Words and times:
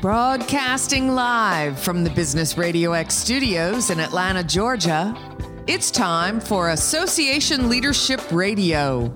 Broadcasting 0.00 1.16
live 1.16 1.76
from 1.76 2.04
the 2.04 2.10
Business 2.10 2.56
Radio 2.56 2.92
X 2.92 3.16
studios 3.16 3.90
in 3.90 3.98
Atlanta, 3.98 4.44
Georgia, 4.44 5.12
it's 5.66 5.90
time 5.90 6.38
for 6.38 6.70
Association 6.70 7.68
Leadership 7.68 8.20
Radio. 8.30 9.12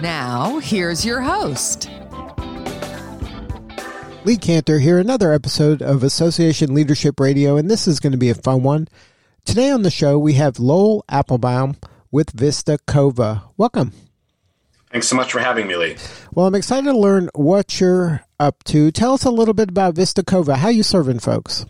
Now, 0.00 0.58
here's 0.58 1.06
your 1.06 1.20
host. 1.20 1.88
Lee 4.24 4.36
Kantor 4.36 4.80
here, 4.80 4.98
another 4.98 5.32
episode 5.32 5.80
of 5.80 6.02
Association 6.02 6.74
Leadership 6.74 7.20
Radio, 7.20 7.56
and 7.56 7.70
this 7.70 7.86
is 7.86 8.00
going 8.00 8.10
to 8.10 8.18
be 8.18 8.30
a 8.30 8.34
fun 8.34 8.64
one. 8.64 8.88
Today 9.44 9.70
on 9.70 9.82
the 9.82 9.90
show, 9.90 10.18
we 10.18 10.32
have 10.32 10.58
Lowell 10.58 11.04
Aplebaum 11.08 11.76
with 12.10 12.30
Vista 12.32 12.76
Cova. 12.88 13.44
Welcome. 13.56 13.92
Thanks 14.90 15.06
so 15.06 15.14
much 15.14 15.30
for 15.30 15.38
having 15.38 15.68
me, 15.68 15.76
Lee. 15.76 15.96
Well, 16.34 16.46
I'm 16.46 16.56
excited 16.56 16.90
to 16.90 16.98
learn 16.98 17.30
what 17.34 17.80
you're 17.80 18.22
up 18.42 18.64
to. 18.64 18.90
Tell 18.90 19.14
us 19.14 19.24
a 19.24 19.30
little 19.30 19.54
bit 19.54 19.70
about 19.70 19.94
Vista 19.94 20.22
Cova. 20.22 20.56
How 20.56 20.68
you 20.68 20.82
serving 20.82 21.20
folks? 21.20 21.64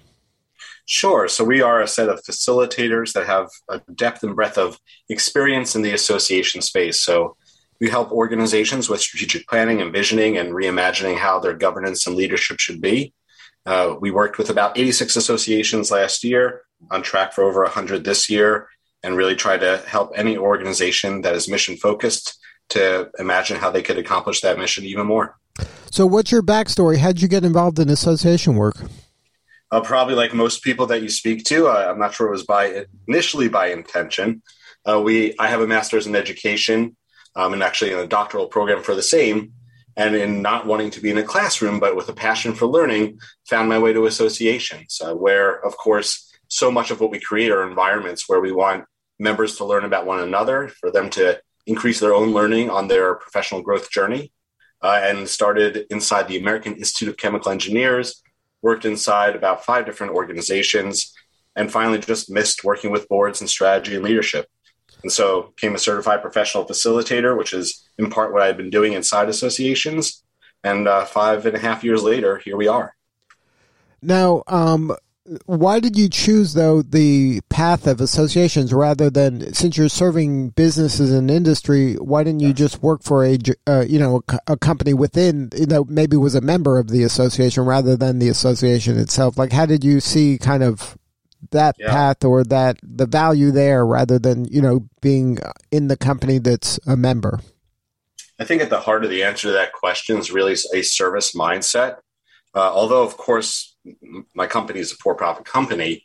Sure. 0.87 1.29
So 1.29 1.45
we 1.45 1.61
are 1.61 1.81
a 1.81 1.87
set 1.87 2.09
of 2.09 2.23
facilitators 2.25 3.13
that 3.13 3.27
have 3.27 3.49
a 3.69 3.81
depth 3.95 4.25
and 4.25 4.35
breadth 4.35 4.59
of 4.59 4.79
experience 5.09 5.77
in 5.77 5.83
the 5.83 5.93
association 5.93 6.61
space. 6.63 7.01
So 7.03 7.37
we 7.81 7.89
help 7.89 8.11
organizations 8.11 8.89
with 8.89 9.01
strategic 9.01 9.47
planning 9.47 9.81
and 9.81 9.93
visioning 9.93 10.39
and 10.39 10.53
reimagining 10.53 11.19
how 11.19 11.39
their 11.39 11.55
governance 11.55 12.07
and 12.07 12.17
leadership 12.17 12.59
should 12.59 12.81
be. 12.81 13.13
Uh, 13.65 13.95
we 14.01 14.11
worked 14.11 14.39
with 14.39 14.51
about 14.51 14.77
86 14.77 15.17
associations 15.17 15.91
last 15.91 16.25
year, 16.25 16.63
on 16.91 17.03
track 17.03 17.33
for 17.33 17.45
over 17.45 17.63
100 17.63 18.03
this 18.03 18.29
year, 18.29 18.69
and 19.05 19.17
really 19.17 19.37
try 19.37 19.57
to 19.57 19.79
help 19.87 20.13
any 20.17 20.37
organization 20.37 21.21
that 21.23 21.35
is 21.35 21.49
mission 21.49 21.77
focused 21.77 22.39
to 22.73 23.11
imagine 23.19 23.57
how 23.57 23.71
they 23.71 23.83
could 23.83 23.99
accomplish 23.99 24.41
that 24.41 24.59
mission 24.59 24.85
even 24.85 25.07
more. 25.07 25.37
So, 25.91 26.07
what's 26.07 26.33
your 26.33 26.43
backstory? 26.43 26.99
How 26.99 27.09
did 27.09 27.23
you 27.23 27.29
get 27.29 27.45
involved 27.45 27.79
in 27.79 27.89
association 27.89 28.57
work? 28.57 28.77
Uh, 29.71 29.81
probably 29.81 30.15
like 30.15 30.35
most 30.35 30.63
people 30.63 30.87
that 30.87 31.03
you 31.03 31.09
speak 31.09 31.45
to, 31.45 31.69
uh, 31.69 31.89
I'm 31.91 31.99
not 31.99 32.15
sure 32.15 32.29
it 32.29 32.33
was 32.33 32.45
by 32.45 32.87
initially 33.09 33.49
by 33.49 33.69
intention. 33.69 34.43
Uh, 34.89 35.01
we 35.01 35.35
I 35.39 35.49
have 35.49 35.61
a 35.61 35.67
master's 35.67 36.07
in 36.07 36.15
education 36.15 36.97
um, 37.37 37.53
and 37.53 37.63
actually 37.63 37.93
in 37.93 37.99
a 37.99 38.07
doctoral 38.07 38.49
program 38.49 38.83
for 38.83 38.95
the 38.95 39.03
same. 39.03 39.53
And 39.95 40.15
in 40.15 40.41
not 40.41 40.67
wanting 40.67 40.91
to 40.93 41.03
be 41.03 41.11
in 41.11 41.19
a 41.19 41.23
classroom, 41.23 41.79
but 41.79 41.95
with 41.95 42.09
a 42.09 42.15
passion 42.15 42.55
for 42.55 42.67
learning, 42.67 43.21
found 43.47 43.69
my 43.69 43.79
way 43.79 43.93
to 43.93 44.07
associations, 44.07 44.99
where, 45.03 45.63
of 45.67 45.77
course, 45.77 46.33
so 46.49 46.71
much 46.71 46.91
of 46.91 47.01
what 47.01 47.11
we 47.11 47.21
create 47.21 47.51
are 47.51 47.69
environments 47.69 48.27
where 48.27 48.41
we 48.41 48.53
want 48.53 48.87
members 49.19 49.57
to 49.57 49.67
learn 49.67 49.85
about 49.85 50.07
one 50.07 50.21
another, 50.21 50.69
for 50.69 50.91
them 50.91 51.11
to 51.11 51.43
increase 51.67 52.01
their 52.01 52.15
own 52.15 52.33
learning 52.33 52.71
on 52.71 52.89
their 52.89 53.15
professional 53.15 53.63
growth 53.63 53.91
journey 53.91 54.33
uh, 54.83 55.01
and 55.03 55.29
started 55.29 55.87
inside 55.91 56.29
the 56.29 56.39
American 56.39 56.75
Institute 56.77 57.09
of 57.09 57.17
Chemical 57.17 57.53
Engineers, 57.53 58.23
worked 58.63 58.85
inside 58.85 59.37
about 59.37 59.65
five 59.65 59.87
different 59.87 60.13
organizations, 60.13 61.15
and 61.55 61.71
finally 61.71 61.99
just 61.99 62.31
missed 62.31 62.65
working 62.65 62.91
with 62.91 63.09
boards 63.09 63.41
and 63.41 63.49
strategy 63.49 63.95
and 63.95 64.05
leadership. 64.05 64.47
And 65.03 65.13
so 65.13 65.53
became 65.57 65.75
a 65.75 65.79
certified 65.79 66.23
professional 66.23 66.65
facilitator, 66.65 67.37
which 67.37 67.53
is 67.53 67.89
in 67.99 68.11
part 68.11 68.33
what 68.33 68.43
I've 68.43 68.57
been 68.57 68.71
doing 68.71 68.93
inside 68.93 69.29
associations. 69.29 70.23
And 70.65 70.87
uh, 70.87 71.05
five 71.05 71.45
and 71.45 71.57
a 71.57 71.59
half 71.59 71.83
years 71.83 72.03
later, 72.03 72.39
here 72.39 72.57
we 72.57 72.69
are. 72.69 72.95
Now, 74.01 74.43
um, 74.47 74.97
why 75.47 75.79
did 75.79 75.97
you 75.97 76.09
choose 76.09 76.55
though 76.55 76.83
the 76.83 77.41
path 77.49 77.87
of 77.87 78.01
associations 78.01 78.73
rather 78.73 79.09
than 79.09 79.55
since 79.55 79.77
you're 79.77 79.89
serving 79.89 80.49
businesses 80.51 81.13
and 81.13 81.31
industry 81.31 81.95
why 81.95 82.25
didn't 82.25 82.41
you 82.41 82.53
just 82.53 82.83
work 82.83 83.03
for 83.03 83.25
a 83.25 83.39
uh, 83.69 83.85
you 83.89 84.01
know 84.01 84.23
a, 84.29 84.39
a, 84.53 84.57
company 84.57 84.93
within 84.93 85.49
you 85.57 85.67
know 85.67 85.85
maybe 85.85 86.17
was 86.17 86.35
a 86.35 86.41
member 86.41 86.79
of 86.79 86.89
the 86.89 87.05
association 87.05 87.65
rather 87.65 87.97
than 87.97 88.19
the 88.19 88.29
association 88.29 88.99
itself? 88.99 89.39
Like 89.39 89.53
how 89.53 89.67
did 89.67 89.85
you 89.85 90.01
see 90.01 90.39
kind 90.39 90.65
of 90.65 90.99
that 91.51 91.77
yeah. 91.79 91.91
path 91.91 92.25
or 92.25 92.43
that 92.45 92.79
the 92.83 93.07
value 93.07 93.53
there 93.53 93.87
rather 93.87 94.19
than 94.19 94.47
you 94.47 94.61
know 94.61 94.89
being 95.01 95.39
in 95.71 95.87
the 95.87 95.97
company 95.97 96.39
that's 96.39 96.81
a 96.87 96.97
member? 96.97 97.41
I 98.41 98.45
think 98.45 98.61
at 98.61 98.71
the 98.71 98.81
heart 98.81 99.05
of 99.05 99.11
the 99.11 99.23
answer 99.23 99.49
to 99.49 99.53
that 99.53 99.73
question 99.73 100.19
is 100.19 100.33
really 100.33 100.57
a 100.75 100.83
service 100.83 101.33
mindset. 101.33 101.99
Uh, 102.55 102.71
although 102.73 103.05
of 103.05 103.17
course 103.17 103.72
my 104.35 104.47
company 104.47 104.81
is 104.81 104.93
a 104.93 104.97
for-profit 104.97 105.45
company, 105.45 106.05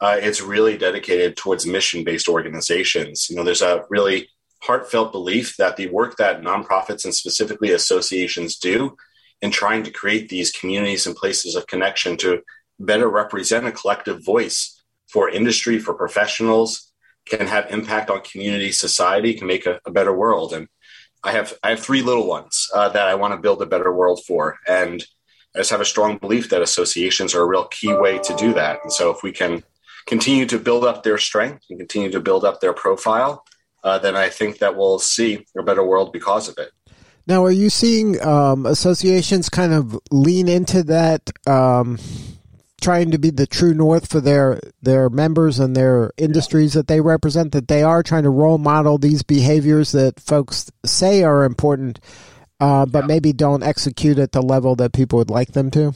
uh, 0.00 0.16
it's 0.20 0.40
really 0.40 0.78
dedicated 0.78 1.36
towards 1.36 1.66
mission-based 1.66 2.28
organizations. 2.28 3.28
You 3.28 3.36
know, 3.36 3.44
there's 3.44 3.62
a 3.62 3.84
really 3.90 4.28
heartfelt 4.62 5.12
belief 5.12 5.56
that 5.56 5.76
the 5.76 5.88
work 5.88 6.16
that 6.16 6.42
nonprofits 6.42 7.04
and 7.04 7.14
specifically 7.14 7.72
associations 7.72 8.56
do 8.58 8.96
in 9.40 9.50
trying 9.50 9.84
to 9.84 9.90
create 9.90 10.28
these 10.28 10.50
communities 10.50 11.06
and 11.06 11.14
places 11.16 11.54
of 11.54 11.66
connection 11.66 12.16
to 12.16 12.42
better 12.80 13.08
represent 13.08 13.66
a 13.66 13.72
collective 13.72 14.24
voice 14.24 14.82
for 15.08 15.28
industry, 15.28 15.78
for 15.78 15.94
professionals, 15.94 16.92
can 17.26 17.46
have 17.46 17.70
impact 17.70 18.10
on 18.10 18.20
community, 18.22 18.72
society, 18.72 19.34
can 19.34 19.46
make 19.46 19.66
a, 19.66 19.80
a 19.84 19.90
better 19.90 20.14
world. 20.14 20.52
And 20.52 20.68
I 21.22 21.32
have 21.32 21.54
I 21.62 21.70
have 21.70 21.80
three 21.80 22.02
little 22.02 22.26
ones 22.26 22.68
uh, 22.74 22.88
that 22.90 23.08
I 23.08 23.14
want 23.14 23.34
to 23.34 23.40
build 23.40 23.60
a 23.62 23.66
better 23.66 23.92
world 23.92 24.20
for, 24.26 24.56
and 24.66 25.04
I 25.54 25.60
just 25.60 25.70
have 25.70 25.80
a 25.80 25.84
strong 25.84 26.18
belief 26.18 26.50
that 26.50 26.62
associations 26.62 27.34
are 27.34 27.42
a 27.42 27.46
real 27.46 27.66
key 27.66 27.94
way 27.94 28.18
to 28.18 28.36
do 28.36 28.52
that. 28.54 28.80
And 28.82 28.92
so 28.92 29.10
if 29.10 29.22
we 29.22 29.32
can 29.32 29.62
continue 30.06 30.46
to 30.46 30.58
build 30.58 30.84
up 30.84 31.02
their 31.02 31.18
strength 31.18 31.64
and 31.70 31.78
continue 31.78 32.10
to 32.10 32.20
build 32.20 32.44
up 32.44 32.60
their 32.60 32.72
profile, 32.72 33.44
uh, 33.84 33.98
then 33.98 34.16
I 34.16 34.28
think 34.28 34.58
that 34.58 34.76
we'll 34.76 34.98
see 34.98 35.44
a 35.56 35.62
better 35.62 35.84
world 35.84 36.12
because 36.12 36.48
of 36.48 36.58
it. 36.58 36.70
Now, 37.26 37.44
are 37.44 37.50
you 37.50 37.68
seeing 37.68 38.20
um, 38.24 38.64
associations 38.64 39.50
kind 39.50 39.74
of 39.74 39.98
lean 40.10 40.48
into 40.48 40.82
that, 40.84 41.30
um, 41.46 41.98
trying 42.80 43.10
to 43.10 43.18
be 43.18 43.28
the 43.28 43.46
true 43.46 43.74
north 43.74 44.10
for 44.10 44.20
their 44.20 44.60
their 44.80 45.10
members 45.10 45.58
and 45.58 45.76
their 45.76 46.12
industries 46.16 46.72
that 46.72 46.88
they 46.88 47.02
represent? 47.02 47.52
That 47.52 47.68
they 47.68 47.82
are 47.82 48.02
trying 48.02 48.22
to 48.22 48.30
role 48.30 48.56
model 48.56 48.96
these 48.96 49.22
behaviors 49.22 49.92
that 49.92 50.20
folks 50.20 50.72
say 50.86 51.22
are 51.22 51.44
important 51.44 52.00
uh, 52.60 52.86
but 52.86 53.04
yeah. 53.04 53.06
maybe 53.06 53.32
don't 53.32 53.62
execute 53.62 54.18
at 54.18 54.32
the 54.32 54.42
level 54.42 54.74
that 54.76 54.92
people 54.92 55.18
would 55.18 55.30
like 55.30 55.52
them 55.52 55.70
to? 55.72 55.94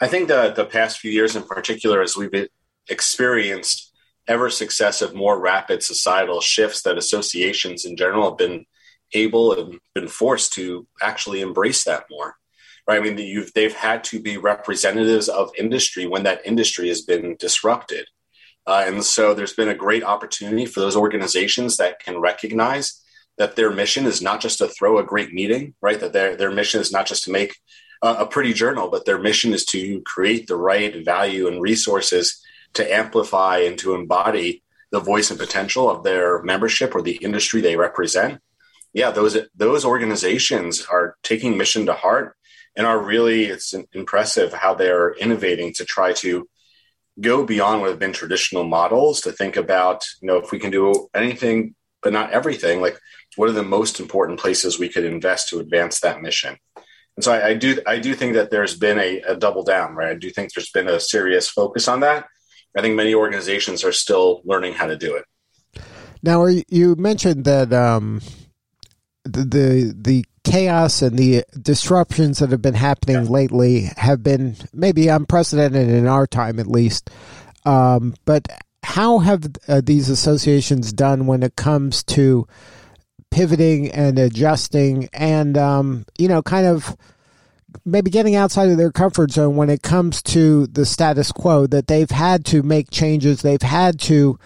I 0.00 0.08
think 0.08 0.28
the 0.28 0.52
the 0.54 0.64
past 0.64 0.98
few 0.98 1.10
years, 1.10 1.36
in 1.36 1.42
particular, 1.42 2.02
as 2.02 2.16
we've 2.16 2.48
experienced 2.88 3.92
ever 4.26 4.50
successive, 4.50 5.14
more 5.14 5.40
rapid 5.40 5.82
societal 5.82 6.40
shifts, 6.40 6.82
that 6.82 6.98
associations 6.98 7.84
in 7.84 7.96
general 7.96 8.30
have 8.30 8.38
been 8.38 8.66
able 9.14 9.58
and 9.58 9.78
been 9.94 10.08
forced 10.08 10.52
to 10.52 10.86
actually 11.00 11.40
embrace 11.40 11.84
that 11.84 12.04
more. 12.10 12.36
Right? 12.86 13.00
I 13.00 13.02
mean, 13.02 13.18
you've, 13.18 13.52
they've 13.54 13.74
had 13.74 14.04
to 14.04 14.20
be 14.20 14.36
representatives 14.36 15.28
of 15.28 15.50
industry 15.58 16.06
when 16.06 16.22
that 16.22 16.42
industry 16.44 16.88
has 16.88 17.02
been 17.02 17.36
disrupted. 17.38 18.06
Uh, 18.66 18.84
and 18.86 19.02
so 19.02 19.32
there's 19.32 19.54
been 19.54 19.68
a 19.68 19.74
great 19.74 20.04
opportunity 20.04 20.66
for 20.66 20.80
those 20.80 20.96
organizations 20.96 21.78
that 21.78 22.00
can 22.00 22.20
recognize 22.20 23.02
that 23.38 23.56
their 23.56 23.70
mission 23.70 24.06
is 24.06 24.20
not 24.20 24.40
just 24.40 24.58
to 24.58 24.68
throw 24.68 24.98
a 24.98 25.04
great 25.04 25.32
meeting, 25.32 25.74
right? 25.80 25.98
That 26.00 26.12
their 26.12 26.36
their 26.36 26.50
mission 26.50 26.80
is 26.80 26.92
not 26.92 27.06
just 27.06 27.24
to 27.24 27.30
make 27.30 27.56
a, 28.02 28.08
a 28.08 28.26
pretty 28.26 28.52
journal, 28.52 28.88
but 28.88 29.04
their 29.04 29.18
mission 29.18 29.52
is 29.52 29.64
to 29.66 30.00
create 30.02 30.46
the 30.46 30.56
right 30.56 31.04
value 31.04 31.48
and 31.48 31.62
resources 31.62 32.42
to 32.74 32.94
amplify 32.94 33.58
and 33.58 33.78
to 33.78 33.94
embody 33.94 34.62
the 34.90 35.00
voice 35.00 35.30
and 35.30 35.38
potential 35.38 35.90
of 35.90 36.02
their 36.02 36.42
membership 36.42 36.94
or 36.94 37.02
the 37.02 37.18
industry 37.22 37.60
they 37.60 37.76
represent. 37.76 38.40
Yeah, 38.92 39.10
those 39.10 39.36
those 39.54 39.84
organizations 39.84 40.84
are 40.86 41.16
taking 41.22 41.56
mission 41.56 41.86
to 41.86 41.92
heart 41.92 42.36
and 42.76 42.86
are 42.86 42.98
really 42.98 43.44
it's 43.44 43.74
impressive 43.92 44.52
how 44.52 44.74
they're 44.74 45.12
innovating 45.14 45.74
to 45.74 45.84
try 45.84 46.12
to 46.14 46.48
go 47.20 47.44
beyond 47.44 47.80
what 47.80 47.90
have 47.90 47.98
been 47.98 48.12
traditional 48.12 48.64
models 48.64 49.20
to 49.22 49.32
think 49.32 49.56
about 49.56 50.04
you 50.22 50.28
know 50.28 50.36
if 50.36 50.52
we 50.52 50.58
can 50.58 50.70
do 50.70 51.08
anything 51.14 51.74
but 52.02 52.12
not 52.12 52.30
everything 52.30 52.80
like 52.80 52.98
what 53.38 53.48
are 53.48 53.52
the 53.52 53.62
most 53.62 54.00
important 54.00 54.40
places 54.40 54.78
we 54.78 54.88
could 54.88 55.04
invest 55.04 55.48
to 55.48 55.60
advance 55.60 56.00
that 56.00 56.20
mission? 56.20 56.56
And 57.16 57.24
so 57.24 57.32
I, 57.32 57.48
I 57.48 57.54
do 57.54 57.80
I 57.86 57.98
do 57.98 58.14
think 58.14 58.34
that 58.34 58.50
there's 58.50 58.76
been 58.76 58.98
a, 58.98 59.20
a, 59.20 59.36
double 59.36 59.62
down, 59.62 59.94
right? 59.94 60.10
I 60.10 60.14
do 60.14 60.30
think 60.30 60.52
there's 60.52 60.70
been 60.70 60.88
a 60.88 61.00
serious 61.00 61.48
focus 61.48 61.88
on 61.88 62.00
that. 62.00 62.26
I 62.76 62.82
think 62.82 62.96
many 62.96 63.14
organizations 63.14 63.84
are 63.84 63.92
still 63.92 64.42
learning 64.44 64.74
how 64.74 64.86
to 64.86 64.96
do 64.96 65.16
it. 65.16 65.24
Now, 66.22 66.46
you 66.46 66.96
mentioned 66.96 67.44
that 67.44 67.72
um, 67.72 68.20
the, 69.24 69.44
the, 69.44 69.94
the 69.96 70.24
chaos 70.44 71.02
and 71.02 71.16
the 71.16 71.44
disruptions 71.60 72.38
that 72.38 72.50
have 72.50 72.62
been 72.62 72.74
happening 72.74 73.24
yeah. 73.24 73.30
lately 73.30 73.90
have 73.96 74.22
been 74.22 74.56
maybe 74.72 75.08
unprecedented 75.08 75.88
in 75.88 76.06
our 76.06 76.26
time, 76.26 76.58
at 76.58 76.66
least. 76.66 77.10
Um, 77.64 78.14
but 78.24 78.48
how 78.82 79.18
have 79.18 79.46
uh, 79.68 79.80
these 79.84 80.08
associations 80.08 80.92
done 80.92 81.26
when 81.26 81.42
it 81.42 81.56
comes 81.56 82.02
to 82.04 82.46
pivoting 83.30 83.90
and 83.90 84.18
adjusting 84.18 85.08
and, 85.12 85.56
um, 85.56 86.04
you 86.18 86.28
know, 86.28 86.42
kind 86.42 86.66
of 86.66 86.96
maybe 87.84 88.10
getting 88.10 88.34
outside 88.34 88.68
of 88.68 88.78
their 88.78 88.92
comfort 88.92 89.30
zone 89.30 89.56
when 89.56 89.70
it 89.70 89.82
comes 89.82 90.22
to 90.22 90.66
the 90.68 90.86
status 90.86 91.32
quo 91.32 91.66
that 91.66 91.86
they've 91.86 92.10
had 92.10 92.44
to 92.46 92.62
make 92.62 92.90
changes. 92.90 93.42
They've 93.42 93.60
had 93.60 94.00
to 94.00 94.38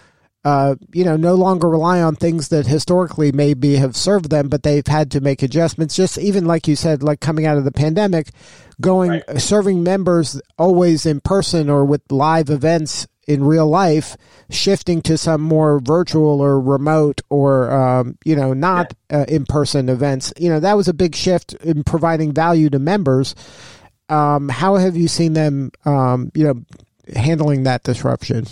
uh, 0.45 0.75
you 0.91 1.05
know, 1.05 1.15
no 1.15 1.35
longer 1.35 1.69
rely 1.69 2.01
on 2.01 2.15
things 2.15 2.49
that 2.49 2.67
historically 2.67 3.31
maybe 3.31 3.77
have 3.77 3.95
served 3.95 4.29
them, 4.29 4.49
but 4.49 4.63
they've 4.63 4.85
had 4.85 5.09
to 5.11 5.21
make 5.21 5.41
adjustments. 5.41 5.95
Just 5.95 6.17
even 6.17 6.45
like 6.45 6.67
you 6.67 6.75
said, 6.75 7.01
like 7.01 7.21
coming 7.21 7.45
out 7.45 7.57
of 7.57 7.63
the 7.63 7.71
pandemic, 7.71 8.29
going 8.81 9.11
right. 9.11 9.41
serving 9.41 9.83
members 9.83 10.41
always 10.57 11.05
in 11.05 11.21
person 11.21 11.69
or 11.69 11.85
with 11.85 12.01
live 12.11 12.49
events 12.49 13.07
in 13.27 13.43
real 13.43 13.67
life, 13.67 14.17
shifting 14.49 15.01
to 15.03 15.17
some 15.17 15.41
more 15.41 15.79
virtual 15.79 16.41
or 16.41 16.59
remote 16.59 17.21
or 17.29 17.71
um, 17.71 18.17
you 18.25 18.35
know 18.35 18.53
not 18.53 18.93
uh, 19.11 19.25
in 19.27 19.45
person 19.45 19.89
events. 19.89 20.33
You 20.37 20.49
know 20.49 20.59
that 20.59 20.77
was 20.77 20.87
a 20.87 20.93
big 20.93 21.15
shift 21.15 21.53
in 21.55 21.83
providing 21.83 22.33
value 22.33 22.69
to 22.69 22.79
members. 22.79 23.35
Um, 24.09 24.49
how 24.49 24.75
have 24.75 24.95
you 24.97 25.07
seen 25.07 25.33
them, 25.33 25.71
um, 25.85 26.31
you 26.35 26.43
know, 26.43 26.63
handling 27.15 27.63
that 27.63 27.83
disruption? 27.83 28.45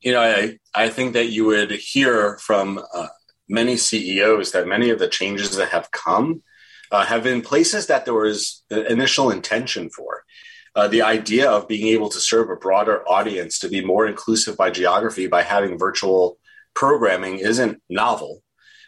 You 0.00 0.12
know, 0.12 0.20
I 0.20 0.58
I 0.74 0.88
think 0.88 1.12
that 1.12 1.26
you 1.26 1.44
would 1.46 1.70
hear 1.70 2.38
from 2.38 2.82
uh, 2.92 3.08
many 3.48 3.76
CEOs 3.76 4.52
that 4.52 4.66
many 4.66 4.90
of 4.90 4.98
the 4.98 5.08
changes 5.08 5.56
that 5.56 5.68
have 5.68 5.90
come 5.90 6.42
uh, 6.90 7.04
have 7.04 7.22
been 7.22 7.40
places 7.40 7.86
that 7.86 8.04
there 8.04 8.14
was 8.14 8.62
initial 8.70 9.30
intention 9.30 9.90
for. 9.90 10.24
Uh, 10.74 10.88
the 10.88 11.02
idea 11.02 11.50
of 11.50 11.68
being 11.68 11.88
able 11.88 12.08
to 12.08 12.20
serve 12.20 12.48
a 12.50 12.56
broader 12.56 13.06
audience, 13.08 13.58
to 13.58 13.68
be 13.68 13.84
more 13.84 14.06
inclusive 14.06 14.56
by 14.56 14.70
geography 14.70 15.26
by 15.26 15.42
having 15.42 15.78
virtual 15.78 16.38
programming 16.74 17.38
isn't 17.38 17.82
novel. 17.90 18.42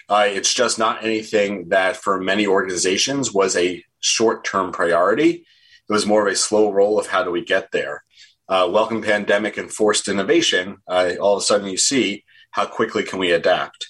Uh, 0.09 0.27
it's 0.29 0.53
just 0.53 0.79
not 0.79 1.05
anything 1.05 1.69
that 1.69 1.97
for 1.97 2.21
many 2.21 2.47
organizations 2.47 3.33
was 3.33 3.57
a 3.57 3.85
short 4.01 4.45
term 4.45 4.73
priority. 4.73 5.47
It 5.89 5.93
was 5.93 6.07
more 6.07 6.27
of 6.27 6.33
a 6.33 6.37
slow 6.37 6.73
roll 6.73 6.99
of 6.99 7.07
how 7.07 7.25
do 7.25 7.31
we 7.31 7.45
get 7.45 7.71
there 7.73 8.05
uh, 8.49 8.69
welcome 8.71 9.03
pandemic 9.03 9.57
and 9.57 9.73
forced 9.73 10.09
innovation, 10.09 10.79
uh, 10.89 11.13
all 11.21 11.37
of 11.37 11.43
a 11.43 11.45
sudden 11.45 11.69
you 11.69 11.77
see 11.77 12.25
how 12.51 12.67
quickly 12.67 13.03
can 13.03 13.19
we 13.19 13.33
adapt. 13.33 13.89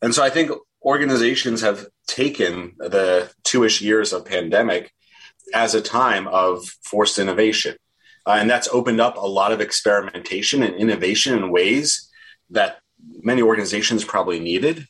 And 0.00 0.14
so 0.14 0.22
I 0.22 0.30
think 0.30 0.50
organizations 0.82 1.62
have 1.62 1.86
taken 2.06 2.74
the 2.78 3.30
two-ish 3.44 3.80
years 3.80 4.12
of 4.12 4.24
pandemic 4.24 4.92
as 5.54 5.74
a 5.74 5.80
time 5.80 6.26
of 6.28 6.64
forced 6.82 7.18
innovation. 7.18 7.76
Uh, 8.26 8.36
and 8.40 8.50
that's 8.50 8.68
opened 8.72 9.00
up 9.00 9.16
a 9.16 9.20
lot 9.20 9.52
of 9.52 9.60
experimentation 9.60 10.62
and 10.62 10.74
innovation 10.74 11.36
in 11.36 11.50
ways 11.50 12.10
that 12.50 12.78
many 13.22 13.42
organizations 13.42 14.04
probably 14.04 14.40
needed. 14.40 14.86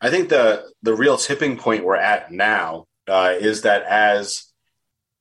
I 0.00 0.10
think 0.10 0.28
the 0.28 0.70
the 0.82 0.94
real 0.94 1.16
tipping 1.16 1.56
point 1.56 1.84
we're 1.84 1.96
at 1.96 2.32
now 2.32 2.86
uh, 3.08 3.34
is 3.38 3.62
that 3.62 3.84
as 3.84 4.52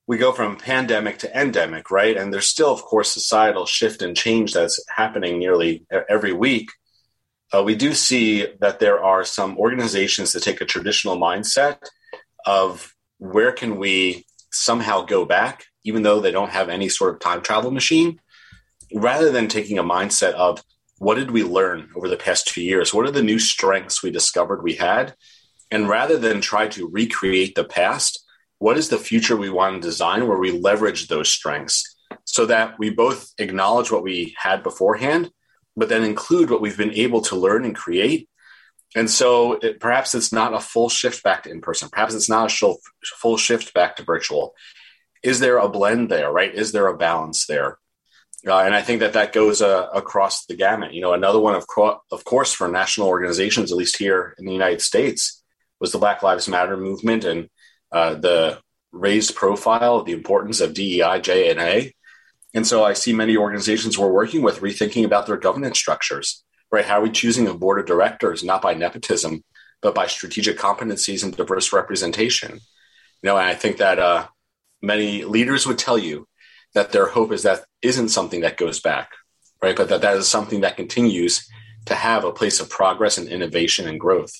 we 0.08 0.18
go 0.18 0.31
from 0.31 0.58
pandemic 0.58 1.20
to 1.20 1.40
endemic, 1.40 1.90
right? 1.90 2.18
And 2.18 2.34
there's 2.34 2.48
still, 2.48 2.72
of 2.72 2.81
course, 2.81 3.12
societal 3.12 3.66
shift 3.66 4.02
and 4.02 4.18
change 4.18 4.54
that's 4.54 4.84
happening 4.90 5.40
nearly 5.40 5.86
every 6.10 6.34
week. 6.34 6.70
Uh, 7.54 7.64
we 7.64 7.75
do 7.75 7.94
see 7.94 8.48
that 8.60 8.80
there 8.80 9.02
are 9.02 9.24
some 9.24 9.58
organizations 9.58 10.34
that 10.34 10.44
take 10.44 10.60
a 10.60 10.66
traditional 10.66 11.18
mindset 11.18 11.78
of 12.46 12.94
where 13.20 13.52
can 13.52 13.78
we 13.78 14.25
somehow 14.53 15.01
go 15.01 15.25
back, 15.25 15.65
even 15.83 16.03
though 16.03 16.19
they 16.19 16.31
don't 16.31 16.51
have 16.51 16.69
any 16.69 16.89
sort 16.89 17.13
of 17.13 17.19
time 17.19 17.41
travel 17.41 17.71
machine, 17.71 18.19
rather 18.94 19.31
than 19.31 19.47
taking 19.47 19.79
a 19.79 19.83
mindset 19.83 20.33
of 20.33 20.63
what 20.97 21.15
did 21.15 21.31
we 21.31 21.44
learn 21.44 21.89
over 21.95 22.07
the 22.07 22.17
past 22.17 22.47
two 22.47 22.61
years? 22.61 22.94
What 22.94 23.05
are 23.05 23.11
the 23.11 23.23
new 23.23 23.39
strengths 23.39 24.01
we 24.01 24.11
discovered 24.11 24.63
we 24.63 24.75
had? 24.75 25.15
And 25.71 25.89
rather 25.89 26.17
than 26.17 26.39
try 26.39 26.67
to 26.69 26.88
recreate 26.88 27.55
the 27.55 27.63
past, 27.63 28.23
what 28.59 28.77
is 28.77 28.89
the 28.89 28.97
future 28.97 29.35
we 29.35 29.50
want 29.50 29.81
to 29.81 29.88
design 29.88 30.27
where 30.27 30.38
we 30.38 30.51
leverage 30.51 31.07
those 31.07 31.29
strengths 31.29 31.97
so 32.25 32.45
that 32.45 32.77
we 32.79 32.89
both 32.89 33.33
acknowledge 33.38 33.91
what 33.91 34.03
we 34.03 34.33
had 34.38 34.63
beforehand, 34.63 35.31
but 35.75 35.89
then 35.89 36.03
include 36.03 36.50
what 36.50 36.61
we've 36.61 36.77
been 36.77 36.94
able 36.94 37.21
to 37.21 37.35
learn 37.35 37.65
and 37.65 37.75
create. 37.75 38.29
And 38.95 39.10
so 39.10 39.54
it, 39.54 39.80
perhaps 39.80 40.13
it's 40.13 40.31
not 40.31 40.54
a 40.54 40.60
full 40.60 40.90
shift 40.90 41.24
back 41.24 41.44
to 41.44 41.50
in 41.50 41.62
person. 41.62 41.90
Perhaps 41.90 42.13
it's 42.13 42.30
not 42.30 42.51
a 42.51 42.75
full 43.18 43.38
shift 43.38 43.74
back 43.74 43.95
to 43.95 44.04
virtual. 44.04 44.54
Is 45.24 45.40
there 45.40 45.57
a 45.57 45.69
blend 45.69 46.10
there, 46.10 46.31
right? 46.31 46.54
Is 46.54 46.72
there 46.72 46.88
a 46.88 46.98
balance 46.98 47.45
there? 47.45 47.80
Uh, 48.45 48.60
and 48.60 48.75
I 48.75 48.81
think 48.81 49.00
that 49.00 49.13
that 49.13 49.31
goes 49.31 49.62
uh, 49.62 49.88
across 49.94 50.45
the 50.45 50.56
gamut. 50.56 50.94
You 50.94 51.01
know, 51.01 51.13
another 51.13 51.40
one, 51.40 51.56
of, 51.56 51.66
co- 51.66 52.01
of 52.12 52.25
course, 52.25 52.54
for 52.54 52.68
national 52.68 53.07
organizations, 53.07 53.72
at 53.72 53.78
least 53.78 53.98
here 53.98 54.36
in 54.38 54.45
the 54.45 54.51
United 54.51 54.81
States, 54.81 55.42
was 55.80 55.92
the 55.92 55.98
Black 55.98 56.24
Lives 56.24 56.50
Matter 56.50 56.75
movement 56.75 57.24
and 57.24 57.50
uh, 57.92 58.16
the 58.16 58.60
raised 58.92 59.36
profile 59.36 59.96
of 59.96 60.06
the 60.06 60.12
importance 60.12 60.60
of 60.60 60.74
DEI, 60.74 61.22
J, 61.22 61.51
and 61.51 61.60
A. 61.60 61.94
And 62.54 62.68
so 62.68 62.84
I 62.84 62.94
see 62.94 63.13
many 63.13 63.38
organizations 63.38 63.98
we're 63.98 64.12
working 64.12 64.42
with 64.42 64.60
rethinking 64.60 65.06
about 65.06 65.25
their 65.25 65.38
governance 65.38 65.80
structures, 65.80 66.43
right? 66.74 66.86
How 66.86 67.00
are 67.00 67.04
we 67.04 67.12
choosing 67.12 67.48
a 67.48 67.54
board 67.54 67.80
of 67.80 67.86
directors, 67.86 68.44
not 68.44 68.64
by 68.64 68.74
nepotism, 68.74 69.44
but 69.84 69.94
by 69.94 70.08
strategic 70.08 70.58
competencies 70.58 71.24
and 71.24 71.38
diverse 71.38 71.72
representation? 71.72 72.54
You 73.22 73.28
know, 73.28 73.38
and 73.38 73.48
I 73.48 73.54
think 73.54 73.78
that 73.78 74.00
uh, 74.00 74.28
many 74.81 75.24
leaders 75.24 75.68
would 75.68 75.78
tell 75.78 76.00
you 76.00 76.28
that 76.74 76.92
their 76.92 77.06
hope 77.06 77.31
is 77.31 77.44
that 77.44 77.64
isn't 77.84 78.10
something 78.10 78.42
that 78.42 78.58
goes 78.58 78.80
back, 78.80 79.12
right? 79.62 79.78
But 79.78 79.90
that 79.90 80.02
that 80.02 80.18
is 80.18 80.28
something 80.28 80.62
that 80.62 80.75
continues 80.75 81.48
to 81.86 81.94
have 81.94 82.24
a 82.24 82.34
place 82.34 82.60
of 82.60 82.72
progress 82.72 83.20
and 83.20 83.30
innovation 83.30 83.88
and 83.88 84.00
growth. 84.00 84.34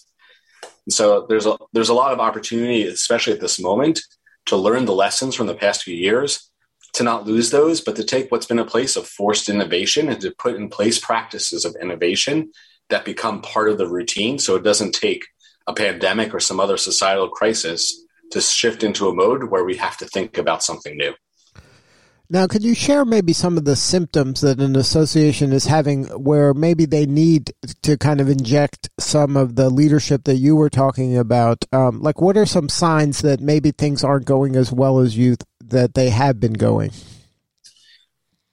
And 0.88 0.94
so 0.94 1.28
there's 1.30 1.46
a 1.46 1.56
there's 1.72 1.90
a 1.90 1.94
lot 1.94 2.14
of 2.14 2.20
opportunity, 2.20 2.88
especially 2.88 3.34
at 3.34 3.42
this 3.42 3.60
moment, 3.60 4.02
to 4.48 4.58
learn 4.58 4.86
the 4.86 4.96
lessons 4.96 5.36
from 5.36 5.46
the 5.46 5.54
past 5.54 5.84
few 5.84 5.96
years, 5.96 6.50
to 6.94 7.04
not 7.04 7.26
lose 7.26 7.50
those, 7.50 7.82
but 7.82 7.96
to 7.96 8.04
take 8.04 8.32
what's 8.32 8.46
been 8.46 8.60
a 8.60 8.66
place 8.66 8.96
of 8.96 9.08
forced 9.08 9.50
innovation 9.50 10.10
and 10.10 10.22
to 10.22 10.32
put 10.38 10.56
in 10.56 10.70
place 10.70 11.00
practices 11.00 11.66
of 11.66 11.76
innovation 11.82 12.52
that 12.90 13.06
become 13.06 13.42
part 13.42 13.70
of 13.70 13.78
the 13.78 13.88
routine. 13.88 14.38
So 14.38 14.56
it 14.56 14.64
doesn't 14.64 14.94
take 14.94 15.26
a 15.68 15.74
pandemic 15.74 16.34
or 16.34 16.40
some 16.40 16.60
other 16.60 16.78
societal 16.78 17.30
crisis 17.30 18.06
to 18.32 18.42
shift 18.42 18.84
into 18.84 19.08
a 19.08 19.14
mode 19.14 19.46
where 19.46 19.64
we 19.64 19.78
have 19.78 19.98
to 19.98 20.06
think 20.06 20.38
about 20.38 20.64
something 20.64 20.96
new. 20.96 21.14
Now, 22.30 22.48
could 22.48 22.64
you 22.64 22.74
share 22.74 23.06
maybe 23.06 23.32
some 23.32 23.58
of 23.58 23.66
the 23.66 23.76
symptoms 23.76 24.42
that 24.42 24.60
an 24.60 24.76
association 24.76 25.52
is 25.54 25.66
having 25.66 26.06
where 26.06 26.54
maybe 26.54 26.86
they 26.86 27.06
need 27.06 27.54
to 27.84 27.98
kind 27.98 28.20
of 28.20 28.30
inject 28.30 28.90
some 29.00 29.38
of 29.38 29.56
the 29.56 29.70
leadership 29.70 30.24
that 30.24 30.38
you 30.38 30.56
were 30.56 30.70
talking 30.70 31.18
about? 31.18 31.66
Um, 31.72 32.02
like, 32.02 32.22
what 32.22 32.38
are 32.38 32.46
some 32.46 32.70
signs 32.70 33.22
that 33.22 33.40
maybe 33.40 33.72
things 33.72 34.04
aren't 34.04 34.26
going 34.26 34.56
as 34.56 34.72
well 34.72 35.00
as 35.00 35.16
you 35.16 35.36
that 35.74 35.94
they 35.94 36.10
have 36.10 36.40
been 36.40 36.54
going? 36.54 36.92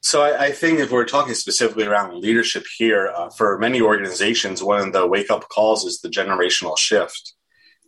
So, 0.02 0.22
I, 0.22 0.46
I, 0.46 0.50
think 0.50 0.78
if 0.78 0.90
we're 0.90 1.05
talking 1.05 1.34
specifically 1.34 1.84
around 1.84 2.19
leadership 2.19 2.64
here, 2.76 3.12
uh, 3.14 3.28
for 3.31 3.58
many 3.58 3.82
organizations, 3.82 4.62
one 4.62 4.81
of 4.81 4.93
the 4.93 5.06
wake 5.06 5.31
up 5.31 5.49
calls 5.50 5.84
is 5.84 6.00
the 6.00 6.08
generational 6.08 6.76
shift. 6.76 7.34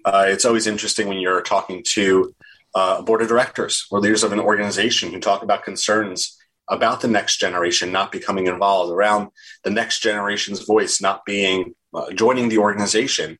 Uh, 0.04 0.26
it's 0.28 0.44
always 0.44 0.66
interesting 0.66 1.08
when 1.08 1.18
you're 1.18 1.42
talking 1.42 1.82
to 1.94 2.34
uh, 2.74 3.02
board 3.02 3.22
of 3.22 3.28
directors 3.28 3.86
or 3.90 4.00
leaders 4.00 4.22
of 4.22 4.32
an 4.32 4.40
organization 4.40 5.10
who 5.12 5.20
talk 5.20 5.42
about 5.42 5.64
concerns 5.64 6.38
about 6.68 7.00
the 7.00 7.08
next 7.08 7.38
generation 7.38 7.92
not 7.92 8.12
becoming 8.12 8.46
involved, 8.46 8.92
around 8.92 9.28
the 9.64 9.70
next 9.70 10.00
generation's 10.00 10.60
voice 10.60 11.00
not 11.00 11.24
being 11.24 11.74
uh, 11.94 12.10
joining 12.12 12.48
the 12.48 12.58
organization. 12.58 13.38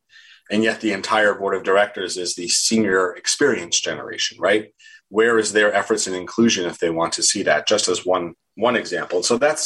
And 0.50 0.62
yet, 0.62 0.80
the 0.80 0.92
entire 0.92 1.34
board 1.34 1.54
of 1.54 1.62
directors 1.62 2.16
is 2.16 2.34
the 2.34 2.48
senior 2.48 3.14
experienced 3.14 3.84
generation, 3.84 4.38
right? 4.40 4.74
Where 5.12 5.38
is 5.38 5.52
their 5.52 5.70
efforts 5.74 6.06
in 6.06 6.14
inclusion 6.14 6.64
if 6.64 6.78
they 6.78 6.88
want 6.88 7.12
to 7.14 7.22
see 7.22 7.42
that? 7.42 7.68
Just 7.68 7.86
as 7.86 8.06
one 8.06 8.32
one 8.54 8.76
example. 8.76 9.22
So 9.22 9.36
that's 9.36 9.64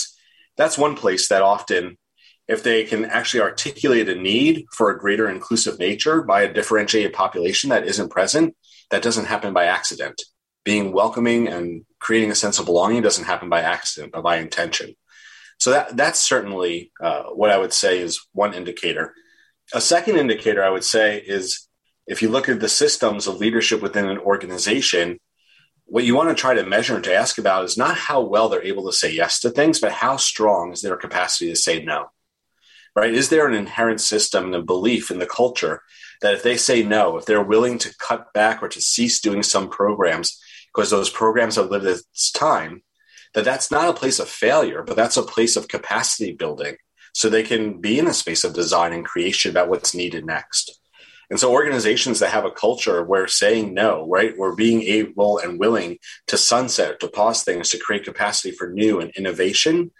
that's 0.57 0.77
one 0.77 0.97
place 0.97 1.29
that 1.29 1.43
often, 1.43 1.99
if 2.49 2.65
they 2.65 2.83
can 2.83 3.05
actually 3.05 3.43
articulate 3.43 4.09
a 4.09 4.17
need 4.17 4.65
for 4.77 4.91
a 4.91 4.99
greater 4.99 5.29
inclusive 5.29 5.79
nature 5.79 6.23
by 6.23 6.43
a 6.43 6.53
differentiated 6.53 7.13
population 7.13 7.71
that 7.71 7.87
isn't 7.87 8.11
present, 8.11 8.57
that 8.91 9.03
doesn't 9.03 9.27
happen 9.27 9.53
by 9.53 9.67
accident. 9.67 10.21
Being 10.65 10.93
welcoming 10.93 11.47
and 11.47 11.85
creating 12.01 12.33
a 12.33 12.35
sense 12.43 12.59
of 12.59 12.67
belonging 12.67 13.03
doesn't 13.03 13.31
happen 13.33 13.49
by 13.49 13.61
accident, 13.61 14.13
but 14.13 14.25
by 14.25 14.39
intention. 14.39 14.97
So 15.59 15.71
that 15.71 15.97
that's 15.97 16.29
certainly 16.33 16.91
uh, 17.01 17.25
what 17.39 17.53
I 17.53 17.59
would 17.59 17.73
say 17.73 18.01
is 18.01 18.27
one 18.33 18.53
indicator. 18.53 19.15
A 19.73 19.81
second 19.81 20.17
indicator 20.17 20.65
I 20.65 20.71
would 20.71 20.89
say 20.97 21.19
is 21.19 21.69
if 22.07 22.21
you 22.21 22.31
look 22.31 22.49
at 22.49 22.59
the 22.59 22.69
systems 22.69 23.29
of 23.29 23.37
leadership 23.37 23.81
within 23.81 24.07
an 24.09 24.19
organization, 24.19 25.21
what 25.87 26.05
you 26.05 26.15
want 26.15 26.29
to 26.29 26.35
try 26.35 26.55
to 26.55 26.67
measure 26.67 26.97
and 26.97 27.05
to 27.05 27.15
ask 27.15 27.39
about 27.39 27.65
is 27.65 27.79
not 27.79 27.97
how 27.97 28.21
well 28.21 28.49
they're 28.49 28.63
able 28.63 28.87
to 28.87 28.93
say 28.93 29.11
yes 29.11 29.41
to 29.41 29.51
things, 29.51 29.81
but 29.81 29.93
how 29.93 30.17
strong 30.17 30.73
is 30.73 30.83
their 30.83 30.97
capacity 30.97 31.49
to 31.49 31.57
say 31.57 31.83
no. 31.83 32.07
Right? 32.95 33.15
Is 33.15 33.29
there 33.29 33.47
an 33.47 33.55
inherent 33.55 34.01
system 34.01 34.47
and 34.47 34.55
a 34.55 34.63
belief 34.63 35.11
in 35.11 35.19
the 35.19 35.27
culture 35.27 35.83
that 36.23 36.35
if 36.35 36.43
they 36.43 36.57
say 36.57 36.83
no, 36.83 37.17
if 37.17 37.27
they're 37.27 37.43
willing 37.43 37.79
to 37.79 37.95
cut 37.99 38.33
back 38.33 38.63
or 38.63 38.69
to 38.69 38.81
cease 38.81 39.21
doing 39.21 39.43
some 39.43 39.69
programs 39.69 40.41
because 40.75 40.91
those 40.91 41.11
programs 41.11 41.57
have 41.57 41.71
lived 41.71 41.87
its 41.87 42.33
time, 42.33 42.83
that 43.35 43.45
that's 43.45 43.71
not 43.71 43.89
a 43.89 43.93
place 43.93 44.19
of 44.19 44.29
failure, 44.29 44.83
but 44.83 44.97
that's 44.97 45.17
a 45.17 45.23
place 45.23 45.57
of 45.57 45.69
capacity 45.69 46.33
building 46.33 46.77
so 47.13 47.29
they 47.29 47.43
can 47.43 47.81
be 47.81 47.99
in 47.99 48.07
a 48.07 48.13
space 48.13 48.45
of 48.45 48.55
design 48.55 48.93
and 48.93 49.05
creation 49.05 49.51
about 49.51 49.69
what's 49.69 49.95
needed 49.95 50.27
next. 50.27 50.81
And 51.31 51.41
so 51.41 51.53
organizations 51.53 52.21
that 52.21 52.31
have 52.31 52.45
a 52.45 52.51
culture 52.51 53.03
where 53.03 53.27
saying 53.27 53.75
no, 53.75 54.07
right, 54.09 54.37
where 54.39 54.55
being 54.55 54.83
able 54.83 55.39
and 55.39 55.59
willing 55.59 55.99
to 56.29 56.37
sunset, 56.37 57.01
to 57.01 57.09
pause 57.09 57.43
things, 57.43 57.69
to 57.71 57.79
create 57.79 58.05
capacity 58.05 58.53
for 58.53 58.71
new 58.71 59.01
and 59.01 59.11
innovation, 59.17 59.91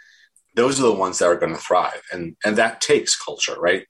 those 0.55 0.79
are 0.79 0.85
the 0.85 0.93
ones 0.93 1.19
that 1.19 1.27
are 1.27 1.37
going 1.37 1.53
to 1.53 1.61
thrive. 1.61 2.03
And, 2.13 2.37
and 2.45 2.57
that 2.57 2.81
takes 2.81 3.21
culture, 3.21 3.57
right? 3.59 3.87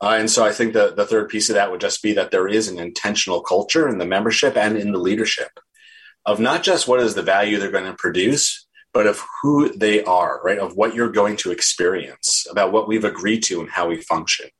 Uh, 0.00 0.16
and 0.18 0.30
so 0.30 0.44
I 0.44 0.52
think 0.52 0.74
the, 0.74 0.92
the 0.94 1.06
third 1.06 1.28
piece 1.28 1.48
of 1.48 1.54
that 1.54 1.70
would 1.70 1.80
just 1.80 2.02
be 2.02 2.12
that 2.12 2.30
there 2.30 2.46
is 2.46 2.68
an 2.68 2.78
intentional 2.78 3.40
culture 3.40 3.88
in 3.88 3.98
the 3.98 4.06
membership 4.06 4.56
and 4.56 4.76
in 4.76 4.92
the 4.92 4.98
leadership 4.98 5.58
of 6.24 6.38
not 6.38 6.62
just 6.62 6.86
what 6.86 7.00
is 7.00 7.14
the 7.14 7.22
value 7.22 7.58
they're 7.58 7.70
going 7.70 7.90
to 7.90 7.94
produce, 7.94 8.66
but 8.92 9.06
of 9.06 9.24
who 9.42 9.70
they 9.70 10.04
are, 10.04 10.40
right? 10.44 10.58
Of 10.58 10.76
what 10.76 10.94
you're 10.94 11.10
going 11.10 11.36
to 11.38 11.50
experience, 11.50 12.46
about 12.50 12.72
what 12.72 12.86
we've 12.86 13.04
agreed 13.04 13.42
to 13.44 13.60
and 13.60 13.70
how 13.70 13.88
we 13.88 14.00
function. 14.02 14.50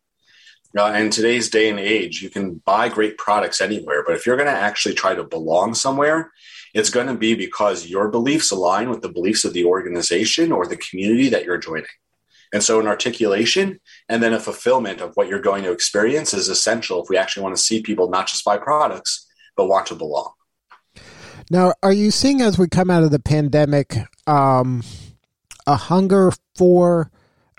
Uh, 0.76 0.92
in 0.92 1.10
today's 1.10 1.48
day 1.48 1.70
and 1.70 1.80
age, 1.80 2.22
you 2.22 2.28
can 2.28 2.54
buy 2.66 2.88
great 2.88 3.16
products 3.16 3.60
anywhere, 3.60 4.04
but 4.06 4.14
if 4.14 4.26
you're 4.26 4.36
going 4.36 4.48
to 4.48 4.52
actually 4.52 4.94
try 4.94 5.14
to 5.14 5.24
belong 5.24 5.74
somewhere, 5.74 6.30
it's 6.74 6.90
going 6.90 7.06
to 7.06 7.14
be 7.14 7.34
because 7.34 7.86
your 7.86 8.08
beliefs 8.08 8.50
align 8.50 8.90
with 8.90 9.00
the 9.00 9.08
beliefs 9.08 9.44
of 9.44 9.54
the 9.54 9.64
organization 9.64 10.52
or 10.52 10.66
the 10.66 10.76
community 10.76 11.30
that 11.30 11.44
you're 11.44 11.58
joining. 11.58 11.86
And 12.52 12.62
so, 12.62 12.80
an 12.80 12.86
articulation 12.86 13.80
and 14.08 14.22
then 14.22 14.32
a 14.32 14.40
fulfillment 14.40 15.00
of 15.00 15.12
what 15.14 15.28
you're 15.28 15.40
going 15.40 15.64
to 15.64 15.72
experience 15.72 16.32
is 16.32 16.48
essential 16.48 17.02
if 17.02 17.08
we 17.08 17.16
actually 17.16 17.42
want 17.42 17.56
to 17.56 17.62
see 17.62 17.82
people 17.82 18.08
not 18.08 18.26
just 18.26 18.44
buy 18.44 18.56
products, 18.56 19.26
but 19.56 19.68
want 19.68 19.86
to 19.86 19.94
belong. 19.94 20.32
Now, 21.50 21.74
are 21.82 21.92
you 21.92 22.10
seeing 22.10 22.40
as 22.42 22.58
we 22.58 22.68
come 22.68 22.90
out 22.90 23.02
of 23.02 23.10
the 23.10 23.18
pandemic 23.18 23.96
um, 24.26 24.82
a 25.66 25.76
hunger 25.76 26.32
for 26.56 27.10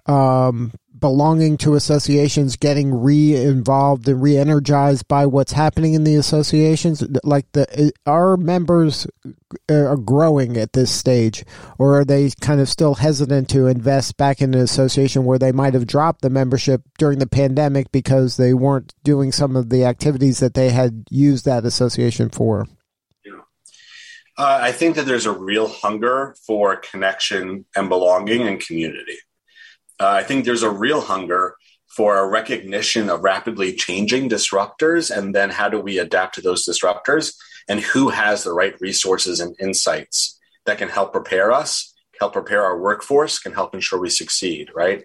um, 0.06 0.74
belonging 1.00 1.58
to 1.58 1.76
associations 1.76 2.56
getting 2.56 2.94
re-involved 2.94 4.08
and 4.08 4.22
re-energized 4.22 5.08
by 5.08 5.26
what's 5.26 5.54
happening 5.54 5.94
in 5.94 6.04
the 6.04 6.16
associations? 6.16 7.04
Like 7.24 7.52
the 7.54 7.92
our 8.06 8.38
members 8.38 9.08
are 9.70 9.98
growing 9.98 10.58
at 10.58 10.74
this 10.74 10.92
stage? 10.92 11.44
Or 11.78 12.00
are 12.00 12.06
they 12.06 12.32
kind 12.42 12.62
of 12.62 12.70
still 12.70 12.96
hesitant 12.96 13.50
to 13.50 13.68
invest 13.68 14.18
back 14.18 14.42
in 14.42 14.54
an 14.54 14.60
association 14.60 15.26
where 15.26 15.40
they 15.40 15.52
might 15.52 15.74
have 15.74 15.88
dropped 15.88 16.22
the 16.22 16.30
membership 16.30 16.82
during 16.98 17.20
the 17.20 17.28
pandemic 17.28 17.92
because 17.92 18.38
they 18.38 18.54
weren't 18.54 18.94
doing 19.04 19.32
some 19.32 19.56
of 19.56 19.70
the 19.70 19.86
activities 19.86 20.40
that 20.40 20.54
they 20.54 20.70
had 20.70 21.06
used 21.10 21.46
that 21.46 21.66
association 21.66 22.30
for? 22.30 22.68
Uh, 24.38 24.58
I 24.62 24.72
think 24.72 24.96
that 24.96 25.06
there's 25.06 25.26
a 25.26 25.34
real 25.34 25.68
hunger 25.68 26.34
for 26.48 26.78
connection 26.78 27.66
and 27.76 27.90
belonging 27.90 28.48
and 28.48 28.58
community. 28.58 29.18
Uh, 30.00 30.08
I 30.08 30.24
think 30.24 30.46
there's 30.46 30.64
a 30.64 30.70
real 30.70 31.02
hunger 31.02 31.56
for 31.88 32.18
a 32.18 32.28
recognition 32.28 33.10
of 33.10 33.24
rapidly 33.24 33.74
changing 33.74 34.30
disruptors 34.30 35.16
and 35.16 35.36
then 35.36 35.50
how 35.50 35.70
do 35.70 35.80
we 35.80 35.98
adapt 35.98 36.36
to 36.36 36.42
those 36.42 36.66
disruptors 36.66 37.34
and 37.68 37.80
who 37.80 38.10
has 38.10 38.44
the 38.44 38.54
right 38.54 38.80
resources 38.80 39.40
and 39.40 39.56
insights 39.60 40.40
that 40.66 40.78
can 40.78 40.88
help 40.90 41.12
prepare 41.12 41.52
us, 41.52 41.94
help 42.20 42.34
prepare 42.34 42.64
our 42.64 42.80
workforce, 42.80 43.40
can 43.40 43.54
help 43.54 43.74
ensure 43.74 44.00
we 44.00 44.10
succeed, 44.10 44.70
right? 44.76 45.04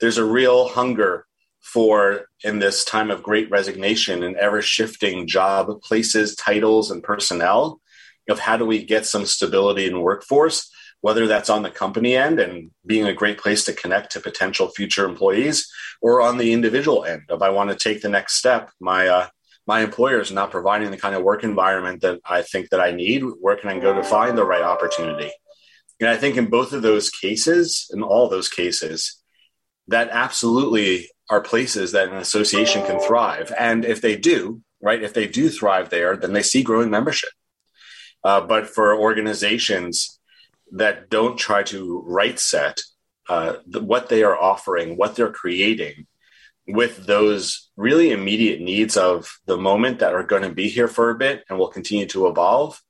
There's 0.00 0.18
a 0.18 0.24
real 0.24 0.68
hunger 0.68 1.26
for 1.60 2.26
in 2.44 2.58
this 2.60 2.84
time 2.84 3.10
of 3.10 3.22
great 3.22 3.50
resignation 3.50 4.22
and 4.22 4.36
ever 4.36 4.62
shifting 4.62 5.26
job 5.26 5.82
places, 5.82 6.36
titles, 6.36 6.90
and 6.90 7.02
personnel 7.02 7.80
of 8.28 8.38
how 8.38 8.56
do 8.56 8.64
we 8.64 8.84
get 8.84 9.06
some 9.06 9.26
stability 9.26 9.86
in 9.86 10.00
workforce 10.00 10.70
whether 11.06 11.28
that's 11.28 11.50
on 11.50 11.62
the 11.62 11.70
company 11.70 12.16
end 12.16 12.40
and 12.40 12.72
being 12.84 13.06
a 13.06 13.12
great 13.12 13.38
place 13.38 13.62
to 13.62 13.72
connect 13.72 14.10
to 14.10 14.18
potential 14.18 14.70
future 14.70 15.04
employees 15.04 15.70
or 16.02 16.20
on 16.20 16.36
the 16.36 16.52
individual 16.52 17.04
end 17.04 17.22
of 17.28 17.42
i 17.42 17.48
want 17.48 17.70
to 17.70 17.76
take 17.76 18.02
the 18.02 18.08
next 18.08 18.34
step. 18.34 18.72
My 18.80 19.06
uh, 19.06 19.28
my 19.68 19.82
employer 19.82 20.20
is 20.20 20.32
not 20.32 20.50
providing 20.50 20.90
the 20.90 20.96
kind 20.96 21.14
of 21.14 21.22
work 21.22 21.44
environment 21.44 22.00
that 22.02 22.18
i 22.24 22.42
think 22.42 22.70
that 22.70 22.80
i 22.80 22.90
need. 22.90 23.20
Where 23.20 23.54
can 23.54 23.70
i 23.70 23.78
go 23.78 23.94
to 23.94 24.02
find 24.02 24.36
the 24.36 24.44
right 24.52 24.62
opportunity? 24.62 25.30
And 26.00 26.10
i 26.10 26.16
think 26.16 26.36
in 26.36 26.46
both 26.46 26.72
of 26.72 26.82
those 26.82 27.08
cases 27.08 27.88
in 27.94 28.02
all 28.02 28.28
those 28.28 28.48
cases 28.48 29.22
that 29.86 30.08
absolutely 30.10 31.08
are 31.30 31.40
places 31.40 31.92
that 31.92 32.08
an 32.08 32.16
association 32.16 32.84
can 32.84 32.98
thrive. 32.98 33.52
And 33.56 33.84
if 33.84 34.00
they 34.00 34.16
do 34.16 34.60
right 34.82 35.04
if 35.08 35.14
they 35.14 35.28
do 35.28 35.50
thrive 35.50 35.88
there 35.90 36.16
then 36.16 36.32
they 36.32 36.42
see 36.42 36.64
growing 36.64 36.90
membership. 36.90 37.30
Uh, 38.24 38.40
but 38.40 38.66
for 38.66 38.98
organizations 39.08 40.15
that 40.72 41.10
don't 41.10 41.38
try 41.38 41.62
to 41.64 42.02
right 42.06 42.38
set 42.38 42.80
uh, 43.28 43.56
the, 43.66 43.80
what 43.80 44.08
they 44.08 44.22
are 44.22 44.36
offering, 44.36 44.96
what 44.96 45.16
they're 45.16 45.32
creating 45.32 46.06
with 46.66 47.06
those 47.06 47.70
really 47.76 48.10
immediate 48.10 48.60
needs 48.60 48.96
of 48.96 49.38
the 49.46 49.56
moment 49.56 50.00
that 50.00 50.14
are 50.14 50.24
going 50.24 50.42
to 50.42 50.52
be 50.52 50.68
here 50.68 50.88
for 50.88 51.10
a 51.10 51.18
bit 51.18 51.44
and 51.48 51.58
will 51.58 51.68
continue 51.68 52.06
to 52.06 52.26
evolve, 52.26 52.80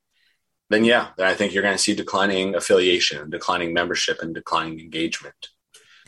then 0.71 0.85
yeah, 0.85 1.09
then 1.16 1.26
I 1.26 1.35
think 1.35 1.52
you're 1.52 1.62
going 1.62 1.76
to 1.76 1.83
see 1.83 1.95
declining 1.95 2.54
affiliation, 2.54 3.30
declining 3.30 3.73
membership, 3.73 4.23
and 4.23 4.35
declining 4.35 4.80
engagement. 4.80 5.49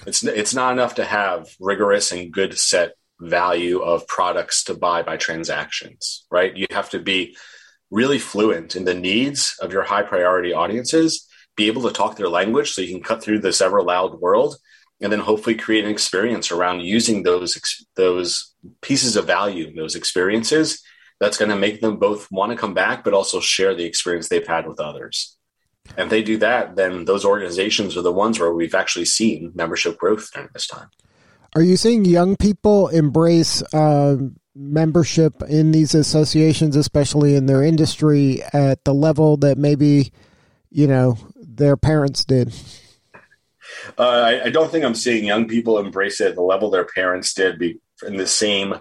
It's 0.06 0.22
it's 0.22 0.54
not 0.54 0.72
enough 0.72 0.94
to 0.96 1.04
have 1.04 1.48
rigorous 1.60 2.12
and 2.12 2.32
good 2.32 2.58
set 2.58 2.94
value 3.20 3.80
of 3.80 4.06
products 4.06 4.64
to 4.64 4.74
buy 4.74 5.02
by 5.02 5.16
transactions, 5.16 6.24
right? 6.30 6.56
You 6.56 6.66
have 6.70 6.90
to 6.90 6.98
be 6.98 7.36
really 7.90 8.18
fluent 8.18 8.76
in 8.76 8.84
the 8.84 8.94
needs 8.94 9.56
of 9.60 9.72
your 9.72 9.82
high 9.82 10.02
priority 10.02 10.52
audiences, 10.52 11.26
be 11.58 11.66
able 11.66 11.82
to 11.82 11.92
talk 11.92 12.16
their 12.16 12.28
language 12.28 12.70
so 12.70 12.80
you 12.80 12.94
can 12.94 13.02
cut 13.02 13.20
through 13.20 13.40
this 13.40 13.60
ever 13.60 13.82
loud 13.82 14.20
world, 14.20 14.56
and 15.02 15.12
then 15.12 15.18
hopefully 15.18 15.56
create 15.56 15.84
an 15.84 15.90
experience 15.90 16.50
around 16.52 16.80
using 16.80 17.24
those 17.24 17.58
those 17.96 18.54
pieces 18.80 19.16
of 19.16 19.26
value, 19.26 19.74
those 19.74 19.96
experiences 19.96 20.82
that's 21.20 21.36
going 21.36 21.50
to 21.50 21.56
make 21.56 21.80
them 21.80 21.98
both 21.98 22.30
want 22.30 22.52
to 22.52 22.56
come 22.56 22.74
back, 22.74 23.02
but 23.02 23.12
also 23.12 23.40
share 23.40 23.74
the 23.74 23.84
experience 23.84 24.28
they've 24.28 24.46
had 24.46 24.68
with 24.68 24.78
others. 24.78 25.36
And 25.96 26.06
if 26.06 26.10
they 26.10 26.22
do 26.22 26.36
that, 26.38 26.76
then 26.76 27.06
those 27.06 27.24
organizations 27.24 27.96
are 27.96 28.02
the 28.02 28.12
ones 28.12 28.38
where 28.38 28.52
we've 28.52 28.74
actually 28.74 29.06
seen 29.06 29.50
membership 29.54 29.98
growth 29.98 30.30
during 30.32 30.50
this 30.52 30.68
time. 30.68 30.88
Are 31.56 31.62
you 31.62 31.76
seeing 31.76 32.04
young 32.04 32.36
people 32.36 32.86
embrace 32.88 33.62
uh, 33.74 34.16
membership 34.54 35.42
in 35.48 35.72
these 35.72 35.94
associations, 35.94 36.76
especially 36.76 37.34
in 37.34 37.46
their 37.46 37.64
industry, 37.64 38.42
at 38.52 38.84
the 38.84 38.94
level 38.94 39.38
that 39.38 39.58
maybe 39.58 40.12
you 40.70 40.86
know 40.86 41.16
their 41.58 41.76
parents 41.76 42.24
did? 42.24 42.54
Uh, 43.98 44.02
I, 44.02 44.44
I, 44.44 44.50
don't 44.50 44.70
think 44.72 44.84
I'm 44.84 44.94
seeing 44.94 45.24
young 45.24 45.46
people 45.46 45.78
embrace 45.78 46.20
it 46.20 46.28
at 46.28 46.34
the 46.34 46.42
level 46.42 46.70
their 46.70 46.86
parents 46.86 47.34
did, 47.34 47.58
be, 47.58 47.80
in 48.06 48.16
the 48.16 48.26
same 48.26 48.74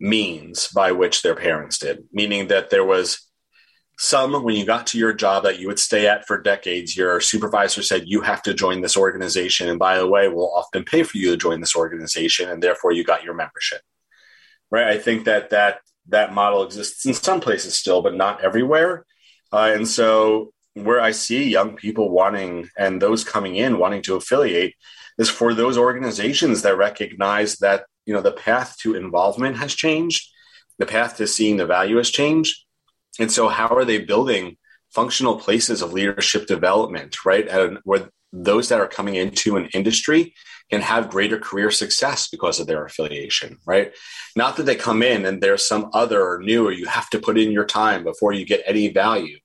means 0.00 0.68
by 0.68 0.92
which 0.92 1.22
their 1.22 1.36
parents 1.36 1.78
did. 1.78 2.04
Meaning 2.12 2.48
that 2.48 2.70
there 2.70 2.84
was 2.84 3.20
some 3.98 4.42
when 4.42 4.56
you 4.56 4.66
got 4.66 4.88
to 4.88 4.98
your 4.98 5.12
job 5.12 5.44
that 5.44 5.58
you 5.58 5.68
would 5.68 5.78
stay 5.78 6.06
at 6.06 6.26
for 6.26 6.42
decades 6.42 6.94
your 6.94 7.18
supervisor 7.18 7.82
said 7.82 8.02
you 8.04 8.20
have 8.20 8.42
to 8.42 8.52
join 8.52 8.82
this 8.82 8.94
organization 8.94 9.70
and 9.70 9.78
by 9.78 9.96
the 9.96 10.06
way 10.06 10.28
we'll 10.28 10.52
often 10.52 10.84
pay 10.84 11.02
for 11.02 11.16
you 11.16 11.30
to 11.30 11.36
join 11.38 11.60
this 11.60 11.74
organization 11.74 12.50
and 12.50 12.62
therefore 12.62 12.92
you 12.92 13.02
got 13.02 13.24
your 13.24 13.32
membership 13.32 13.80
right? 14.70 14.88
I 14.88 14.98
think 14.98 15.24
that 15.24 15.50
that 15.50 15.80
that 16.08 16.32
model 16.32 16.62
exists 16.64 17.04
in 17.06 17.14
some 17.14 17.40
places 17.40 17.74
still, 17.74 18.02
but 18.02 18.14
not 18.14 18.42
everywhere. 18.42 19.04
Uh, 19.52 19.72
and 19.74 19.88
so, 19.88 20.52
where 20.76 21.00
I 21.00 21.12
see 21.12 21.48
young 21.48 21.74
people 21.74 22.10
wanting 22.10 22.68
and 22.76 23.00
those 23.00 23.24
coming 23.24 23.56
in 23.56 23.78
wanting 23.78 24.02
to 24.02 24.16
affiliate 24.16 24.74
is 25.18 25.30
for 25.30 25.54
those 25.54 25.78
organizations 25.78 26.60
that 26.62 26.76
recognize 26.76 27.56
that 27.56 27.86
you 28.04 28.12
know 28.12 28.20
the 28.20 28.32
path 28.32 28.76
to 28.80 28.94
involvement 28.94 29.56
has 29.56 29.74
changed, 29.74 30.28
the 30.78 30.86
path 30.86 31.16
to 31.16 31.26
seeing 31.26 31.56
the 31.56 31.66
value 31.66 31.96
has 31.96 32.10
changed, 32.10 32.64
and 33.18 33.32
so 33.32 33.48
how 33.48 33.68
are 33.68 33.86
they 33.86 33.98
building 33.98 34.58
functional 34.90 35.38
places 35.38 35.80
of 35.80 35.94
leadership 35.94 36.46
development, 36.46 37.24
right? 37.24 37.48
And 37.48 37.78
where 37.84 38.10
those 38.32 38.68
that 38.68 38.80
are 38.80 38.88
coming 38.88 39.14
into 39.14 39.56
an 39.56 39.66
industry 39.72 40.34
can 40.70 40.82
have 40.82 41.10
greater 41.10 41.38
career 41.38 41.70
success 41.70 42.28
because 42.28 42.60
of 42.60 42.66
their 42.66 42.84
affiliation, 42.84 43.56
right? 43.64 43.94
Not 44.34 44.56
that 44.56 44.64
they 44.64 44.76
come 44.76 45.02
in 45.02 45.24
and 45.24 45.40
there's 45.40 45.66
some 45.66 45.90
other 45.94 46.22
or 46.22 46.40
new 46.42 46.66
or 46.66 46.72
you 46.72 46.86
have 46.86 47.08
to 47.10 47.18
put 47.18 47.38
in 47.38 47.52
your 47.52 47.64
time 47.64 48.04
before 48.04 48.32
you 48.32 48.44
get 48.44 48.62
any 48.66 48.88
value, 48.88 49.38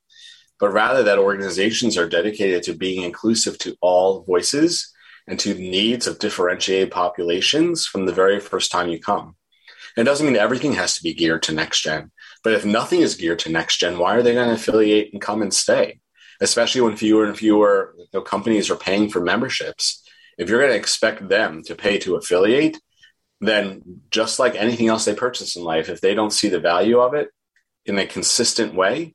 but 0.62 0.72
rather 0.72 1.04
that 1.04 1.20
organizations 1.20 1.98
are 1.98 2.08
dedicated 2.08 2.64
to 2.64 2.74
being 2.74 3.04
inclusive 3.04 3.58
to 3.58 3.76
all 3.82 4.24
voices 4.24 4.94
and 5.28 5.38
to 5.40 5.54
the 5.54 5.70
needs 5.70 6.08
of 6.08 6.20
differentiated 6.20 6.92
populations 6.92 7.86
from 7.86 8.06
the 8.06 8.14
very 8.14 8.40
first 8.40 8.72
time 8.72 8.88
you 8.88 9.00
come. 9.00 9.36
It 9.98 10.04
doesn't 10.04 10.26
mean 10.26 10.38
everything 10.38 10.74
has 10.74 10.96
to 10.96 11.04
be 11.04 11.14
geared 11.14 11.44
to 11.44 11.54
next 11.54 11.82
gen, 11.82 12.12
but 12.44 12.54
if 12.54 12.64
nothing 12.64 13.02
is 13.02 13.16
geared 13.16 13.40
to 13.40 13.52
next 13.52 13.80
gen, 13.80 14.00
why 14.00 14.16
are 14.16 14.22
they 14.22 14.34
going 14.34 14.48
to 14.48 14.54
affiliate 14.54 15.12
and 15.12 15.22
come 15.22 15.42
and 15.42 15.54
stay? 15.54 16.00
Especially 16.40 16.80
when 16.80 16.96
fewer 16.96 17.26
and 17.26 17.38
fewer 17.38 17.94
you 17.98 18.06
know, 18.14 18.22
companies 18.22 18.70
are 18.70 18.78
paying 18.78 19.10
for 19.10 19.20
memberships 19.20 20.02
if 20.38 20.50
you're 20.50 20.60
going 20.60 20.72
to 20.72 20.78
expect 20.78 21.28
them 21.28 21.62
to 21.64 21.76
pay 21.76 21.98
to 22.00 22.16
affiliate, 22.16 22.80
then 23.42 24.02
just 24.10 24.40
like 24.40 24.56
anything 24.56 24.88
else 24.88 25.06
they 25.06 25.14
purchase 25.14 25.56
in 25.56 25.64
life, 25.64 25.90
if 25.90 26.02
they 26.02 26.14
don't 26.14 26.34
see 26.34 26.50
the 26.50 26.60
value 26.60 27.00
of 27.00 27.14
it 27.14 27.30
in 27.86 27.98
a 28.00 28.08
consistent 28.08 28.74
way, 28.74 29.14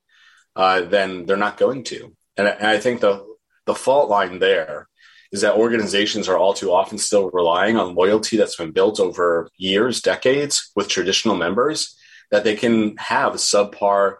uh, 0.57 0.81
then 0.81 1.27
they're 1.27 1.37
not 1.37 1.59
going 1.59 1.85
to. 1.85 2.17
And, 2.37 2.49
and 2.49 2.67
I 2.67 2.79
think 2.79 3.01
the 3.01 3.25
the 3.67 3.75
fault 3.75 4.09
line 4.09 4.39
there 4.39 4.89
is 5.33 5.41
that 5.43 5.57
organizations 5.57 6.29
are 6.29 6.39
all 6.39 6.55
too 6.55 6.73
often 6.73 6.99
still 6.99 7.31
relying 7.31 7.77
on 7.77 7.95
loyalty 7.95 8.37
that's 8.37 8.57
been 8.57 8.71
built 8.71 9.01
over 9.01 9.51
years, 9.59 10.01
decades 10.01 10.71
with 10.77 10.89
traditional 10.89 11.37
members 11.37 11.97
that 12.31 12.45
they 12.45 12.57
can 12.57 12.97
have 12.97 13.35
subpar 13.35 14.17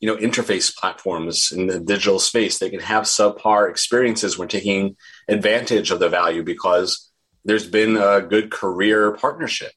you 0.00 0.06
know 0.08 0.16
interface 0.16 0.74
platforms 0.74 1.50
in 1.50 1.66
the 1.66 1.80
digital 1.80 2.18
space 2.20 2.58
they 2.58 2.70
can 2.70 2.80
have 2.80 3.04
subpar 3.04 3.68
experiences 3.68 4.38
when 4.38 4.46
taking 4.48 4.96
advantage 5.28 5.90
of 5.90 5.98
the 5.98 6.08
value 6.08 6.44
because 6.44 7.10
there's 7.44 7.66
been 7.66 7.96
a 7.96 8.20
good 8.20 8.50
career 8.50 9.12
partnership 9.12 9.72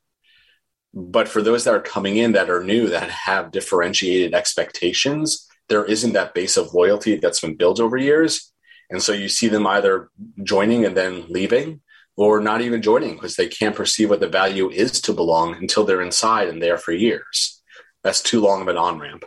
but 0.93 1.27
for 1.27 1.41
those 1.41 1.63
that 1.63 1.73
are 1.73 1.81
coming 1.81 2.17
in 2.17 2.33
that 2.33 2.51
are 2.51 2.63
new 2.63 2.89
that 2.89 3.09
have 3.09 3.51
differentiated 3.51 4.35
expectations 4.35 5.47
there 5.71 5.85
isn't 5.85 6.13
that 6.13 6.35
base 6.35 6.57
of 6.57 6.73
loyalty 6.73 7.15
that's 7.15 7.41
been 7.41 7.55
built 7.55 7.79
over 7.79 7.97
years. 7.97 8.51
And 8.89 9.01
so 9.01 9.13
you 9.13 9.29
see 9.29 9.47
them 9.47 9.65
either 9.65 10.09
joining 10.43 10.85
and 10.85 10.95
then 10.95 11.25
leaving 11.29 11.81
or 12.15 12.39
not 12.41 12.61
even 12.61 12.81
joining 12.81 13.15
because 13.15 13.35
they 13.35 13.47
can't 13.47 13.75
perceive 13.75 14.09
what 14.09 14.19
the 14.19 14.27
value 14.27 14.69
is 14.69 15.01
to 15.01 15.13
belong 15.13 15.55
until 15.55 15.85
they're 15.85 16.01
inside 16.01 16.49
and 16.49 16.61
there 16.61 16.77
for 16.77 16.91
years. 16.91 17.61
That's 18.03 18.21
too 18.21 18.41
long 18.41 18.61
of 18.61 18.67
an 18.67 18.77
on 18.77 18.99
ramp 18.99 19.23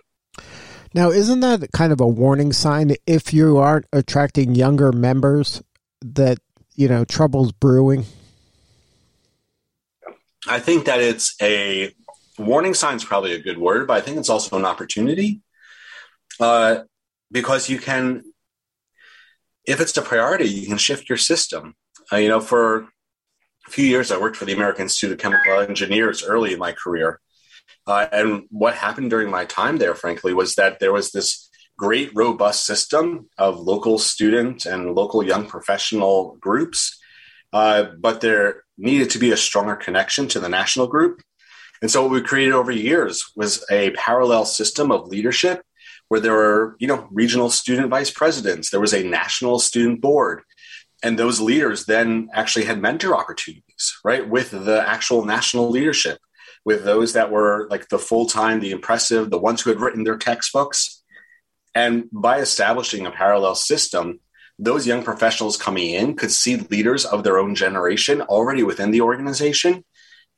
now, 0.95 1.11
isn't 1.11 1.41
that 1.41 1.73
kind 1.73 1.93
of 1.93 2.01
a 2.01 2.07
warning 2.07 2.53
sign 2.53 2.95
if 3.05 3.35
you 3.35 3.59
aren't 3.59 3.87
attracting 3.93 4.55
younger 4.55 4.93
members 4.93 5.61
that, 6.01 6.39
you 6.77 6.89
know, 6.89 7.05
trouble's 7.05 7.51
brewing? 7.51 8.07
I 10.47 10.61
think 10.61 10.85
that 10.85 11.01
it's 11.01 11.35
a 11.43 11.93
warning 12.39 12.75
sign 12.75 12.97
is 12.97 13.05
probably 13.05 13.33
a 13.33 13.43
good 13.43 13.59
word, 13.59 13.89
but 13.89 13.97
I 13.97 14.01
think 14.03 14.19
it's 14.19 14.29
also 14.29 14.57
an 14.57 14.65
opportunity 14.65 15.41
uh, 16.41 16.85
because 17.31 17.69
you 17.69 17.79
can, 17.79 18.23
if 19.67 19.81
it's 19.81 19.97
a 19.97 20.03
priority, 20.03 20.49
you 20.49 20.67
can 20.67 20.79
shift 20.79 21.09
your 21.09 21.19
system. 21.19 21.75
Uh, 22.13 22.17
you 22.17 22.29
know, 22.29 22.41
for 22.41 22.89
a 23.67 23.71
few 23.71 23.87
years, 23.87 24.11
I 24.11 24.19
worked 24.19 24.37
for 24.37 24.45
the 24.45 24.53
American 24.53 24.83
Institute 24.83 25.13
of 25.13 25.19
Chemical 25.19 25.61
Engineers 25.61 26.23
early 26.23 26.53
in 26.53 26.59
my 26.59 26.73
career. 26.73 27.21
Uh, 27.87 28.07
and 28.13 28.45
what 28.51 28.75
happened 28.75 29.11
during 29.11 29.31
my 29.31 29.45
time 29.45 29.79
there, 29.79 29.95
frankly, 29.95 30.33
was 30.35 30.55
that 30.55 30.81
there 30.81 30.93
was 30.93 31.13
this 31.13 31.51
great, 31.77 32.11
robust 32.15 32.65
system 32.67 33.29
of 33.37 33.59
local 33.59 33.99
student 33.99 34.65
and 34.65 34.95
local 34.95 35.23
young 35.23 35.47
professional 35.47 36.37
groups. 36.41 36.99
Uh, 37.53 37.85
but 38.01 38.21
there 38.21 38.65
needed 38.77 39.11
to 39.11 39.19
be 39.19 39.33
a 39.33 39.37
stronger 39.37 39.77
connection 39.77 40.29
to 40.29 40.41
the 40.41 40.49
national 40.49 40.87
group. 40.87 41.23
And 41.83 41.91
so 41.91 42.03
what 42.03 42.11
we 42.11 42.21
created 42.23 42.55
over 42.55 42.73
years 42.73 43.33
was 43.37 43.65
a 43.71 43.91
parallel 43.91 44.45
system 44.45 44.91
of 44.91 45.09
leadership 45.09 45.63
where 46.15 46.21
there 46.21 46.33
were, 46.33 46.77
you 46.79 46.87
know, 46.87 47.09
regional 47.11 47.51
student 47.51 47.91
vice 47.91 48.09
presidents, 48.09 48.71
there 48.71 48.79
was 48.79 48.95
a 48.95 49.03
national 49.03 49.59
student 49.59 50.01
board. 50.01 50.43
And 51.03 51.19
those 51.19 51.41
leaders 51.41 51.87
then 51.87 52.29
actually 52.33 52.67
had 52.67 52.81
mentor 52.81 53.17
opportunities, 53.17 53.99
right, 54.05 54.29
with 54.29 54.53
the 54.53 54.85
actual 54.87 55.25
national 55.25 55.71
leadership 55.71 56.19
with 56.65 56.85
those 56.85 57.15
that 57.15 57.33
were 57.33 57.67
like 57.69 57.89
the 57.89 57.99
full 57.99 58.27
time, 58.27 58.61
the 58.61 58.71
impressive, 58.71 59.29
the 59.29 59.41
ones 59.41 59.61
who 59.61 59.71
had 59.71 59.81
written 59.81 60.05
their 60.05 60.17
textbooks. 60.17 61.03
And 61.75 62.05
by 62.13 62.39
establishing 62.39 63.07
a 63.07 63.11
parallel 63.11 63.57
system, 63.57 64.21
those 64.57 64.87
young 64.87 65.03
professionals 65.03 65.57
coming 65.57 65.91
in 65.91 66.15
could 66.15 66.31
see 66.31 66.59
leaders 66.59 67.05
of 67.05 67.25
their 67.25 67.39
own 67.41 67.57
generation 67.57 68.21
already 68.21 68.63
within 68.63 68.93
the 68.93 69.01
organization. 69.01 69.85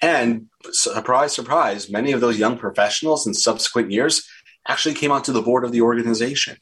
And 0.01 0.47
surprise, 0.71 1.35
surprise, 1.35 1.91
many 1.91 2.13
of 2.13 2.23
those 2.23 2.39
young 2.39 2.57
professionals 2.57 3.27
in 3.27 3.35
subsequent 3.35 3.91
years 3.91 4.27
actually 4.69 4.95
came 4.95 5.13
onto 5.13 5.33
the 5.33 5.43
board 5.43 5.65
of 5.65 5.73
the 5.73 5.83
organization. 5.83 6.57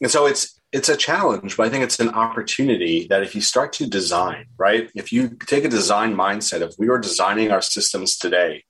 And 0.00 0.10
so 0.10 0.26
it's 0.26 0.60
it's 0.72 0.88
a 0.88 0.96
challenge, 0.96 1.56
but 1.56 1.66
I 1.66 1.70
think 1.70 1.84
it's 1.84 2.00
an 2.00 2.08
opportunity 2.08 3.06
that 3.08 3.22
if 3.22 3.36
you 3.36 3.40
start 3.40 3.72
to 3.74 3.86
design, 3.86 4.46
right? 4.58 4.90
If 4.96 5.12
you 5.12 5.28
take 5.46 5.64
a 5.64 5.68
design 5.68 6.16
mindset, 6.16 6.62
if 6.62 6.74
we 6.78 6.88
were 6.88 6.98
designing 6.98 7.52
our 7.52 7.62
systems 7.62 8.16
today, 8.16 8.64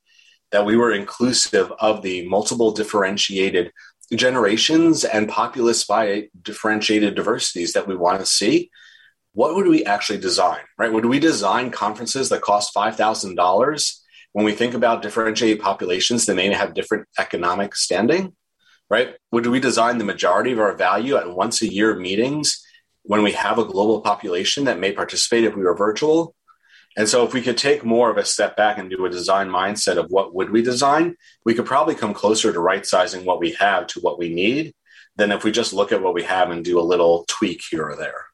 that 0.52 0.66
we 0.66 0.76
were 0.76 0.92
inclusive 0.92 1.72
of 1.80 2.02
the 2.02 2.28
multiple 2.28 2.72
differentiated 2.72 3.72
generations 4.14 5.04
and 5.04 5.30
populace 5.30 5.84
by 5.86 6.28
differentiated 6.42 7.14
diversities 7.14 7.72
that 7.72 7.88
we 7.88 7.96
want 7.96 8.20
to 8.20 8.26
see, 8.26 8.70
what 9.32 9.54
would 9.54 9.66
we 9.66 9.84
actually 9.84 10.18
design, 10.18 10.60
right? 10.78 10.92
Would 10.92 11.06
we 11.06 11.18
design 11.18 11.70
conferences 11.70 12.28
that 12.28 12.42
cost 12.42 12.74
$5,000 12.74 14.00
when 14.34 14.44
we 14.44 14.52
think 14.52 14.74
about 14.74 15.00
differentiated 15.00 15.60
populations 15.60 16.26
they 16.26 16.34
may 16.34 16.52
have 16.52 16.74
different 16.74 17.08
economic 17.18 17.74
standing? 17.74 18.34
right? 18.90 19.16
Would 19.32 19.46
we 19.46 19.60
design 19.60 19.98
the 19.98 20.04
majority 20.04 20.52
of 20.52 20.60
our 20.60 20.74
value 20.74 21.16
at 21.16 21.30
once 21.30 21.62
a 21.62 21.72
year 21.72 21.96
meetings 21.96 22.64
when 23.02 23.22
we 23.22 23.32
have 23.32 23.58
a 23.58 23.64
global 23.64 24.00
population 24.00 24.64
that 24.64 24.78
may 24.78 24.92
participate 24.92 25.44
if 25.44 25.56
we 25.56 25.62
were 25.62 25.75
virtual? 25.75 26.34
And 26.97 27.08
so 27.08 27.25
if 27.25 27.34
we 27.34 27.42
could 27.42 27.58
take 27.58 27.84
more 27.84 28.08
of 28.08 28.18
a 28.18 28.25
step 28.25 28.56
back 28.56 28.78
and 28.78 28.88
do 28.88 29.04
a 29.04 29.10
design 29.10 29.49
mindset 29.49 29.97
of 29.97 30.10
what 30.10 30.32
would 30.34 30.50
we 30.50 30.62
design, 30.62 31.16
we 31.44 31.54
could 31.54 31.66
probably 31.66 31.97
come 31.97 32.14
closer 32.14 32.52
to 32.52 32.60
right 32.60 32.86
sizing 32.86 33.25
what 33.25 33.40
we 33.40 33.52
have 33.52 33.88
to 33.88 34.00
what 34.00 34.18
we 34.18 34.32
need 34.32 34.75
than 35.16 35.32
if 35.32 35.42
we 35.42 35.50
just 35.50 35.73
look 35.73 35.90
at 35.90 36.02
what 36.02 36.14
we 36.14 36.23
have 36.23 36.50
and 36.50 36.64
do 36.64 36.78
a 36.78 36.90
little 36.92 37.25
tweak 37.26 37.62
here 37.68 37.84
or 37.84 37.97
there. 37.97 38.26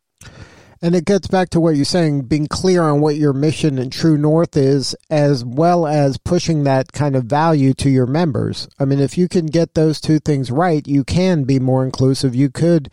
And 0.83 0.95
it 0.95 1.05
gets 1.05 1.29
back 1.29 1.51
to 1.51 1.61
what 1.61 1.77
you're 1.77 1.85
saying, 1.85 2.23
being 2.23 2.47
clear 2.47 2.83
on 2.83 3.03
what 3.03 3.17
your 3.17 3.35
mission 3.35 3.79
and 3.79 3.93
true 3.93 4.17
north 4.17 4.57
is, 4.57 4.97
as 5.11 5.45
well 5.45 5.87
as 5.87 6.17
pushing 6.17 6.65
that 6.65 6.93
kind 6.93 7.15
of 7.15 7.25
value 7.25 7.75
to 7.75 7.91
your 7.91 8.07
members. 8.07 8.67
I 8.79 8.87
mean, 8.87 8.99
if 8.99 9.19
you 9.19 9.29
can 9.29 9.45
get 9.45 9.75
those 9.75 10.01
two 10.01 10.19
things 10.19 10.51
right, 10.51 10.87
you 10.89 11.05
can 11.05 11.45
be 11.45 11.59
more 11.59 11.85
inclusive. 11.85 12.35
You 12.35 12.49
could 12.49 12.91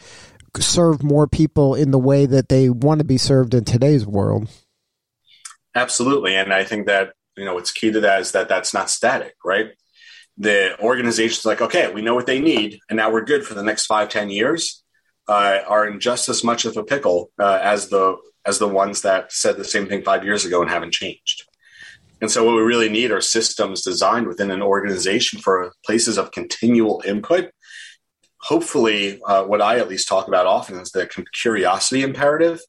serve 0.59 1.01
more 1.01 1.27
people 1.27 1.75
in 1.75 1.91
the 1.91 1.99
way 1.99 2.25
that 2.25 2.49
they 2.49 2.69
want 2.69 2.99
to 2.99 3.05
be 3.05 3.17
served 3.17 3.53
in 3.53 3.63
today's 3.63 4.05
world. 4.05 4.49
Absolutely. 5.73 6.35
And 6.35 6.53
I 6.53 6.65
think 6.65 6.87
that, 6.87 7.13
you 7.37 7.45
know, 7.45 7.53
what's 7.53 7.71
key 7.71 7.91
to 7.91 8.01
that 8.01 8.19
is 8.19 8.33
that 8.33 8.49
that's 8.49 8.73
not 8.73 8.89
static, 8.89 9.35
right? 9.45 9.67
The 10.37 10.77
organization's 10.81 11.45
like, 11.45 11.61
okay, 11.61 11.89
we 11.91 12.01
know 12.01 12.15
what 12.15 12.25
they 12.25 12.39
need, 12.39 12.79
and 12.89 12.97
now 12.97 13.11
we're 13.11 13.23
good 13.23 13.45
for 13.45 13.53
the 13.53 13.63
next 13.63 13.85
five, 13.85 14.09
ten 14.09 14.29
years 14.29 14.83
uh, 15.27 15.59
are 15.67 15.87
in 15.87 15.99
just 15.99 16.29
as 16.29 16.43
much 16.43 16.65
of 16.65 16.77
a 16.77 16.83
pickle 16.83 17.31
uh, 17.39 17.59
as 17.61 17.89
the 17.89 18.17
as 18.45 18.59
the 18.59 18.67
ones 18.67 19.01
that 19.01 19.31
said 19.31 19.57
the 19.57 19.65
same 19.65 19.87
thing 19.87 20.01
five 20.01 20.23
years 20.23 20.45
ago 20.45 20.61
and 20.61 20.71
haven't 20.71 20.93
changed. 20.93 21.43
And 22.21 22.31
so, 22.31 22.43
what 22.43 22.55
we 22.55 22.61
really 22.61 22.89
need 22.89 23.11
are 23.11 23.21
systems 23.21 23.81
designed 23.81 24.27
within 24.27 24.49
an 24.49 24.61
organization 24.61 25.39
for 25.39 25.71
places 25.85 26.17
of 26.17 26.31
continual 26.31 27.03
input. 27.05 27.51
Hopefully, 28.41 29.19
uh, 29.25 29.43
what 29.43 29.61
I 29.61 29.77
at 29.79 29.89
least 29.89 30.07
talk 30.07 30.27
about 30.27 30.47
often 30.47 30.79
is 30.79 30.91
the 30.91 31.07
curiosity 31.33 32.01
imperative 32.01 32.59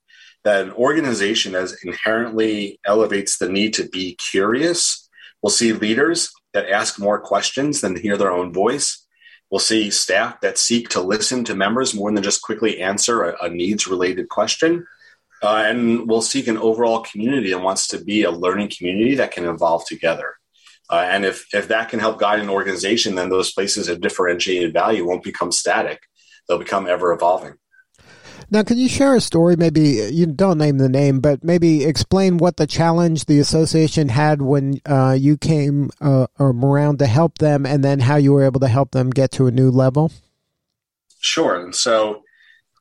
that 0.44 0.64
an 0.64 0.73
organization 0.73 1.55
as 1.55 1.77
inherently 1.83 2.79
elevates 2.85 3.38
the 3.38 3.49
need 3.49 3.75
to 3.75 3.88
be 3.88 4.16
curious 4.16 5.09
will 5.42 5.51
see 5.51 5.73
leaders 5.73 6.31
that 6.53 6.68
ask 6.68 6.99
more 6.99 7.21
questions 7.21 7.81
than 7.81 7.97
hear 7.97 8.16
their 8.16 8.33
own 8.33 8.53
voice 8.53 9.07
We'll 9.51 9.59
see 9.61 9.91
staff 9.91 10.41
that 10.43 10.59
seek 10.59 10.91
to 10.91 11.01
listen 11.01 11.45
to 11.45 11.55
members 11.55 11.95
more 11.95 12.13
than 12.13 12.23
just 12.23 12.43
quickly 12.43 12.81
answer 12.81 13.25
a, 13.25 13.47
a 13.47 13.49
needs 13.49 13.87
related 13.87 14.29
question. 14.29 14.87
Uh, 15.43 15.65
and 15.67 16.09
we'll 16.09 16.23
seek 16.23 16.49
an 16.49 16.59
overall 16.59 17.01
community 17.01 17.53
that 17.53 17.63
wants 17.63 17.89
to 17.89 18.05
be 18.05 18.25
a 18.25 18.31
learning 18.31 18.71
community 18.77 19.15
that 19.15 19.31
can 19.31 19.45
evolve 19.45 19.87
together. 19.87 20.35
Uh, 20.91 21.07
and 21.09 21.25
if, 21.25 21.47
if 21.55 21.69
that 21.69 21.89
can 21.89 22.01
help 22.01 22.19
guide 22.19 22.41
an 22.41 22.49
organization, 22.49 23.15
then 23.15 23.29
those 23.29 23.53
places 23.53 23.89
of 23.89 24.01
differentiated 24.01 24.73
value 24.73 25.07
won't 25.07 25.23
become 25.23 25.53
static. 25.53 26.01
They'll 26.49 26.59
become 26.59 26.87
ever 26.87 27.13
evolving. 27.13 27.55
Now, 28.51 28.63
can 28.63 28.79
you 28.79 28.89
share 28.89 29.15
a 29.15 29.21
story? 29.21 29.57
Maybe 29.57 30.09
you 30.11 30.25
don't 30.25 30.57
name 30.57 30.79
the 30.79 30.89
name, 30.89 31.21
but 31.21 31.45
maybe 31.45 31.85
explain 31.85 32.39
what 32.39 32.57
the 32.57 32.67
challenge 32.67 33.27
the 33.27 33.41
association 33.41 34.09
had 34.09 34.41
when 34.41 34.81
uh, 34.87 35.17
you 35.19 35.37
came 35.37 35.91
uh, 36.01 36.29
around 36.41 36.99
to 37.01 37.07
help 37.07 37.39
them, 37.39 37.67
and 37.67 37.85
then 37.85 38.01
how 38.01 38.17
you 38.17 38.33
were 38.33 38.45
able 38.45 38.61
to 38.61 38.69
help 38.69 38.93
them 38.93 39.11
get 39.11 39.33
to 39.33 39.49
a 39.49 39.51
new 39.51 39.71
level. 39.71 40.13
Sure. 41.21 41.61
And 41.61 41.75
so, 41.75 42.23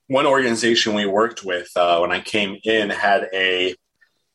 one 0.07 0.25
organization 0.25 0.93
we 0.93 1.05
worked 1.05 1.43
with 1.43 1.69
uh, 1.75 1.99
when 1.99 2.13
I 2.13 2.21
came 2.21 2.57
in 2.63 2.89
had 2.89 3.27
a 3.33 3.75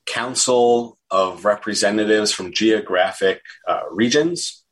council 0.05 0.99
of 1.11 1.47
representatives 1.47 2.31
from 2.31 2.53
geographic 2.53 3.41
uh, 3.67 3.85
regions 3.91 4.65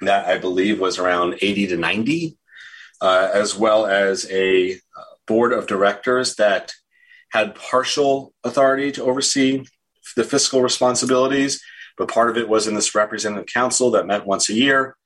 that 0.00 0.26
I 0.26 0.38
believe 0.38 0.78
was 0.78 0.98
around 0.98 1.38
80 1.40 1.68
to 1.68 1.76
90, 1.76 2.36
uh, 3.00 3.30
as 3.32 3.56
well 3.56 3.86
as 3.86 4.30
a 4.30 4.78
board 5.26 5.52
of 5.52 5.66
directors 5.66 6.36
that 6.36 6.72
had 7.30 7.54
partial 7.54 8.32
authority 8.44 8.92
to 8.92 9.04
oversee 9.04 9.64
the 10.16 10.24
fiscal 10.24 10.62
responsibilities, 10.62 11.62
but 11.98 12.08
part 12.08 12.30
of 12.30 12.36
it 12.36 12.48
was 12.48 12.66
in 12.66 12.74
this 12.74 12.94
representative 12.94 13.46
council 13.46 13.90
that 13.92 14.06
met 14.06 14.26
once 14.26 14.48
a 14.48 14.54
year. 14.54 14.96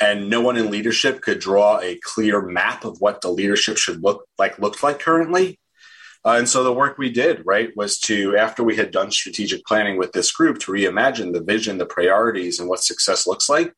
And 0.00 0.30
no 0.30 0.40
one 0.40 0.56
in 0.56 0.70
leadership 0.70 1.22
could 1.22 1.40
draw 1.40 1.80
a 1.80 1.98
clear 2.02 2.40
map 2.42 2.84
of 2.84 3.00
what 3.00 3.20
the 3.20 3.30
leadership 3.30 3.76
should 3.76 4.02
look 4.02 4.26
like 4.38 4.58
looked 4.58 4.82
like 4.82 5.00
currently. 5.00 5.58
Uh, 6.24 6.36
and 6.38 6.48
so 6.48 6.62
the 6.62 6.72
work 6.72 6.98
we 6.98 7.10
did, 7.10 7.42
right, 7.44 7.70
was 7.76 7.98
to, 8.00 8.36
after 8.36 8.62
we 8.62 8.76
had 8.76 8.90
done 8.90 9.10
strategic 9.10 9.64
planning 9.64 9.96
with 9.96 10.12
this 10.12 10.30
group, 10.32 10.58
to 10.58 10.72
reimagine 10.72 11.32
the 11.32 11.42
vision, 11.42 11.78
the 11.78 11.86
priorities, 11.86 12.60
and 12.60 12.68
what 12.68 12.82
success 12.82 13.26
looks 13.26 13.48
like 13.48 13.72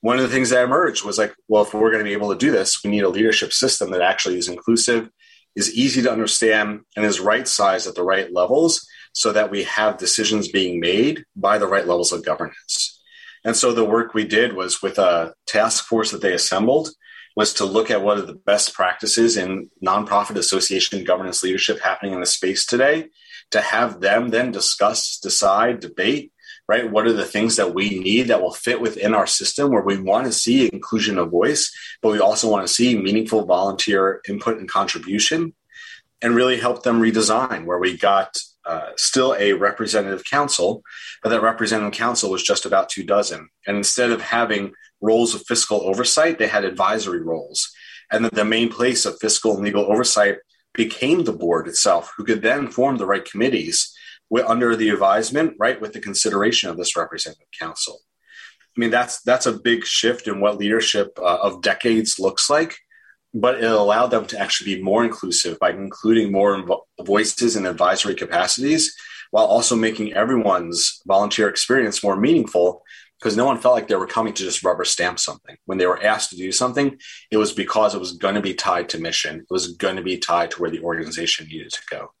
one 0.00 0.16
of 0.16 0.22
the 0.22 0.28
things 0.28 0.50
that 0.50 0.64
emerged 0.64 1.04
was 1.04 1.18
like, 1.18 1.34
well, 1.48 1.62
if 1.62 1.74
we're 1.74 1.90
going 1.90 2.02
to 2.02 2.08
be 2.08 2.14
able 2.14 2.30
to 2.30 2.38
do 2.38 2.50
this, 2.50 2.82
we 2.82 2.90
need 2.90 3.02
a 3.02 3.08
leadership 3.08 3.52
system 3.52 3.90
that 3.90 4.00
actually 4.00 4.38
is 4.38 4.48
inclusive, 4.48 5.10
is 5.54 5.74
easy 5.74 6.00
to 6.02 6.10
understand, 6.10 6.80
and 6.96 7.04
is 7.04 7.20
right 7.20 7.46
sized 7.46 7.86
at 7.86 7.94
the 7.94 8.02
right 8.02 8.32
levels 8.32 8.88
so 9.12 9.32
that 9.32 9.50
we 9.50 9.64
have 9.64 9.98
decisions 9.98 10.48
being 10.48 10.80
made 10.80 11.24
by 11.36 11.58
the 11.58 11.66
right 11.66 11.86
levels 11.86 12.12
of 12.12 12.24
governance. 12.24 13.02
And 13.44 13.56
so 13.56 13.72
the 13.72 13.84
work 13.84 14.14
we 14.14 14.24
did 14.24 14.54
was 14.54 14.80
with 14.80 14.98
a 14.98 15.34
task 15.46 15.84
force 15.84 16.10
that 16.12 16.22
they 16.22 16.32
assembled. 16.32 16.90
was 17.36 17.54
to 17.54 17.64
look 17.64 17.90
at 17.90 18.02
what 18.02 18.18
are 18.18 18.26
the 18.26 18.34
best 18.34 18.74
practices 18.74 19.36
in 19.36 19.70
nonprofit 19.84 20.36
association 20.36 21.04
governance 21.04 21.42
leadership 21.42 21.80
happening 21.80 22.12
in 22.12 22.20
the 22.20 22.26
space 22.26 22.66
today, 22.66 23.08
to 23.50 23.60
have 23.60 24.00
them 24.00 24.28
then 24.28 24.52
discuss, 24.52 25.18
decide, 25.18 25.80
debate, 25.80 26.32
right? 26.70 26.88
What 26.88 27.08
are 27.08 27.12
the 27.12 27.24
things 27.24 27.56
that 27.56 27.74
we 27.74 27.98
need 27.98 28.28
that 28.28 28.40
will 28.40 28.52
fit 28.52 28.80
within 28.80 29.12
our 29.12 29.26
system 29.26 29.72
where 29.72 29.82
we 29.82 30.00
want 30.00 30.26
to 30.26 30.32
see 30.32 30.70
inclusion 30.72 31.18
of 31.18 31.28
voice, 31.28 31.68
but 32.00 32.12
we 32.12 32.20
also 32.20 32.48
want 32.48 32.64
to 32.64 32.72
see 32.72 32.96
meaningful 32.96 33.44
volunteer 33.44 34.20
input 34.28 34.56
and 34.58 34.68
contribution 34.68 35.52
and 36.22 36.36
really 36.36 36.60
help 36.60 36.84
them 36.84 37.00
redesign 37.00 37.64
where 37.64 37.80
we 37.80 37.98
got 37.98 38.38
uh, 38.64 38.90
still 38.94 39.34
a 39.36 39.52
representative 39.54 40.22
council, 40.22 40.84
but 41.24 41.30
that 41.30 41.42
representative 41.42 41.92
council 41.92 42.30
was 42.30 42.44
just 42.44 42.64
about 42.64 42.88
two 42.88 43.02
dozen. 43.02 43.48
And 43.66 43.76
instead 43.76 44.12
of 44.12 44.20
having 44.20 44.70
roles 45.00 45.34
of 45.34 45.42
fiscal 45.48 45.80
oversight, 45.80 46.38
they 46.38 46.46
had 46.46 46.64
advisory 46.64 47.20
roles. 47.20 47.68
And 48.12 48.24
that 48.24 48.34
the 48.34 48.44
main 48.44 48.68
place 48.68 49.04
of 49.06 49.18
fiscal 49.20 49.56
and 49.56 49.64
legal 49.64 49.90
oversight 49.90 50.36
became 50.72 51.24
the 51.24 51.32
board 51.32 51.66
itself, 51.66 52.12
who 52.16 52.22
could 52.22 52.42
then 52.42 52.68
form 52.68 52.96
the 52.96 53.06
right 53.06 53.24
committees 53.24 53.92
under 54.46 54.76
the 54.76 54.90
advisement, 54.90 55.54
right, 55.58 55.80
with 55.80 55.92
the 55.92 56.00
consideration 56.00 56.70
of 56.70 56.76
this 56.76 56.96
representative 56.96 57.48
council. 57.58 58.00
I 58.76 58.80
mean, 58.80 58.90
that's 58.90 59.20
that's 59.22 59.46
a 59.46 59.52
big 59.52 59.84
shift 59.84 60.28
in 60.28 60.40
what 60.40 60.58
leadership 60.58 61.18
uh, 61.18 61.38
of 61.42 61.62
decades 61.62 62.18
looks 62.18 62.48
like 62.48 62.76
but 63.32 63.62
it 63.62 63.70
allowed 63.70 64.08
them 64.08 64.26
to 64.26 64.38
actually 64.38 64.76
be 64.76 64.82
more 64.82 65.04
inclusive 65.04 65.58
by 65.58 65.70
including 65.70 66.32
more 66.32 66.64
voices 67.02 67.56
in 67.56 67.66
advisory 67.66 68.14
capacities 68.14 68.94
while 69.30 69.44
also 69.44 69.76
making 69.76 70.12
everyone's 70.12 71.00
volunteer 71.06 71.48
experience 71.48 72.02
more 72.02 72.16
meaningful 72.16 72.82
because 73.18 73.36
no 73.36 73.44
one 73.44 73.58
felt 73.58 73.74
like 73.74 73.86
they 73.86 73.94
were 73.94 74.06
coming 74.06 74.32
to 74.32 74.42
just 74.42 74.64
rubber 74.64 74.84
stamp 74.84 75.20
something. 75.20 75.56
When 75.66 75.78
they 75.78 75.86
were 75.86 76.02
asked 76.02 76.30
to 76.30 76.36
do 76.36 76.50
something, 76.50 76.98
it 77.30 77.36
was 77.36 77.52
because 77.52 77.94
it 77.94 78.00
was 78.00 78.16
going 78.16 78.34
to 78.34 78.40
be 78.40 78.54
tied 78.54 78.88
to 78.90 78.98
mission. 78.98 79.40
It 79.40 79.46
was 79.50 79.74
going 79.74 79.96
to 79.96 80.02
be 80.02 80.18
tied 80.18 80.50
to 80.52 80.60
where 80.60 80.70
the 80.70 80.80
organization 80.80 81.46
needed 81.46 81.70
to 81.70 81.80
go. 81.90 82.12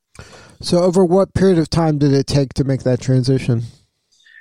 So, 0.60 0.82
over 0.82 1.04
what 1.04 1.34
period 1.34 1.58
of 1.58 1.70
time 1.70 1.98
did 1.98 2.12
it 2.12 2.26
take 2.26 2.54
to 2.54 2.64
make 2.64 2.82
that 2.82 3.00
transition? 3.00 3.62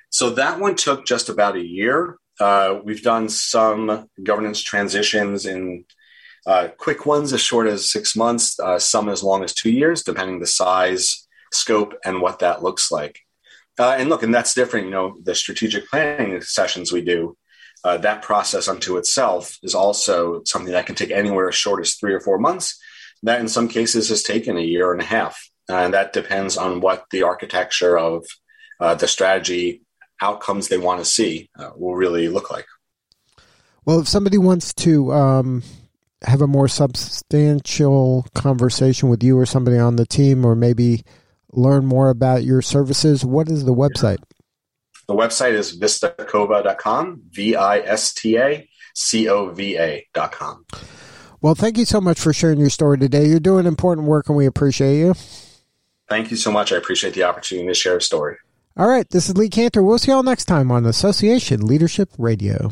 So, 0.09 0.29
that 0.31 0.59
one 0.59 0.75
took 0.75 1.05
just 1.05 1.29
about 1.29 1.55
a 1.55 1.65
year. 1.65 2.17
Uh, 2.39 2.79
we've 2.83 3.03
done 3.03 3.29
some 3.29 4.07
governance 4.23 4.61
transitions 4.61 5.45
in 5.45 5.85
uh, 6.45 6.69
quick 6.77 7.05
ones 7.05 7.33
as 7.33 7.41
short 7.41 7.67
as 7.67 7.91
six 7.91 8.15
months, 8.15 8.59
uh, 8.59 8.79
some 8.79 9.09
as 9.09 9.23
long 9.23 9.43
as 9.43 9.53
two 9.53 9.71
years, 9.71 10.03
depending 10.03 10.39
the 10.39 10.47
size, 10.47 11.27
scope, 11.51 11.93
and 12.05 12.21
what 12.21 12.39
that 12.39 12.63
looks 12.63 12.91
like. 12.91 13.19
Uh, 13.77 13.95
and 13.97 14.09
look, 14.09 14.23
and 14.23 14.33
that's 14.33 14.53
different. 14.53 14.87
You 14.87 14.91
know, 14.91 15.17
the 15.23 15.35
strategic 15.35 15.87
planning 15.89 16.41
sessions 16.41 16.91
we 16.91 17.01
do, 17.01 17.37
uh, 17.83 17.97
that 17.97 18.21
process 18.21 18.67
unto 18.67 18.97
itself 18.97 19.57
is 19.63 19.73
also 19.73 20.41
something 20.45 20.73
that 20.73 20.85
can 20.85 20.95
take 20.95 21.11
anywhere 21.11 21.47
as 21.47 21.55
short 21.55 21.81
as 21.81 21.95
three 21.95 22.13
or 22.13 22.19
four 22.19 22.37
months. 22.37 22.79
That 23.23 23.39
in 23.39 23.47
some 23.47 23.67
cases 23.67 24.09
has 24.09 24.23
taken 24.23 24.57
a 24.57 24.61
year 24.61 24.91
and 24.91 25.01
a 25.01 25.05
half. 25.05 25.49
And 25.69 25.93
that 25.93 26.13
depends 26.13 26.57
on 26.57 26.81
what 26.81 27.05
the 27.11 27.23
architecture 27.23 27.97
of 27.97 28.25
uh, 28.79 28.95
the 28.95 29.07
strategy 29.07 29.83
outcomes 30.21 30.67
they 30.67 30.77
want 30.77 30.99
to 30.99 31.05
see 31.05 31.49
uh, 31.57 31.69
will 31.75 31.95
really 31.95 32.27
look 32.27 32.51
like. 32.51 32.65
Well, 33.85 33.99
if 33.99 34.07
somebody 34.07 34.37
wants 34.37 34.73
to 34.75 35.13
um, 35.13 35.63
have 36.23 36.41
a 36.41 36.47
more 36.47 36.67
substantial 36.67 38.25
conversation 38.33 39.09
with 39.09 39.23
you 39.23 39.37
or 39.37 39.45
somebody 39.45 39.77
on 39.77 39.95
the 39.95 40.05
team, 40.05 40.45
or 40.45 40.55
maybe 40.55 41.03
learn 41.51 41.85
more 41.85 42.09
about 42.09 42.43
your 42.43 42.61
services, 42.61 43.23
what 43.23 43.49
is 43.49 43.65
the 43.65 43.73
website? 43.73 44.17
The 45.07 45.15
website 45.15 45.53
is 45.53 45.79
vistacova.com, 45.79 47.21
V 47.29 47.55
I 47.55 47.79
S 47.79 48.13
T 48.13 48.37
A 48.37 48.69
C 48.93 49.27
O 49.29 49.49
V 49.49 49.77
A.com. 49.77 50.65
Well, 51.41 51.55
thank 51.55 51.77
you 51.77 51.85
so 51.85 52.01
much 52.01 52.19
for 52.19 52.33
sharing 52.33 52.59
your 52.59 52.69
story 52.69 52.97
today. 52.97 53.25
You're 53.25 53.39
doing 53.39 53.65
important 53.65 54.07
work 54.07 54.27
and 54.27 54.37
we 54.37 54.45
appreciate 54.45 54.99
you. 54.99 55.15
Thank 56.09 56.31
you 56.31 56.37
so 56.37 56.51
much. 56.51 56.73
I 56.73 56.77
appreciate 56.77 57.13
the 57.13 57.23
opportunity 57.23 57.67
to 57.67 57.73
share 57.73 57.97
a 57.97 58.01
story. 58.01 58.37
All 58.75 58.87
right, 58.87 59.07
this 59.09 59.27
is 59.29 59.37
Lee 59.37 59.49
Kantor. 59.49 59.83
We'll 59.83 59.97
see 59.97 60.11
y'all 60.11 60.23
next 60.23 60.45
time 60.45 60.71
on 60.71 60.85
Association 60.85 61.65
Leadership 61.65 62.09
Radio. 62.17 62.71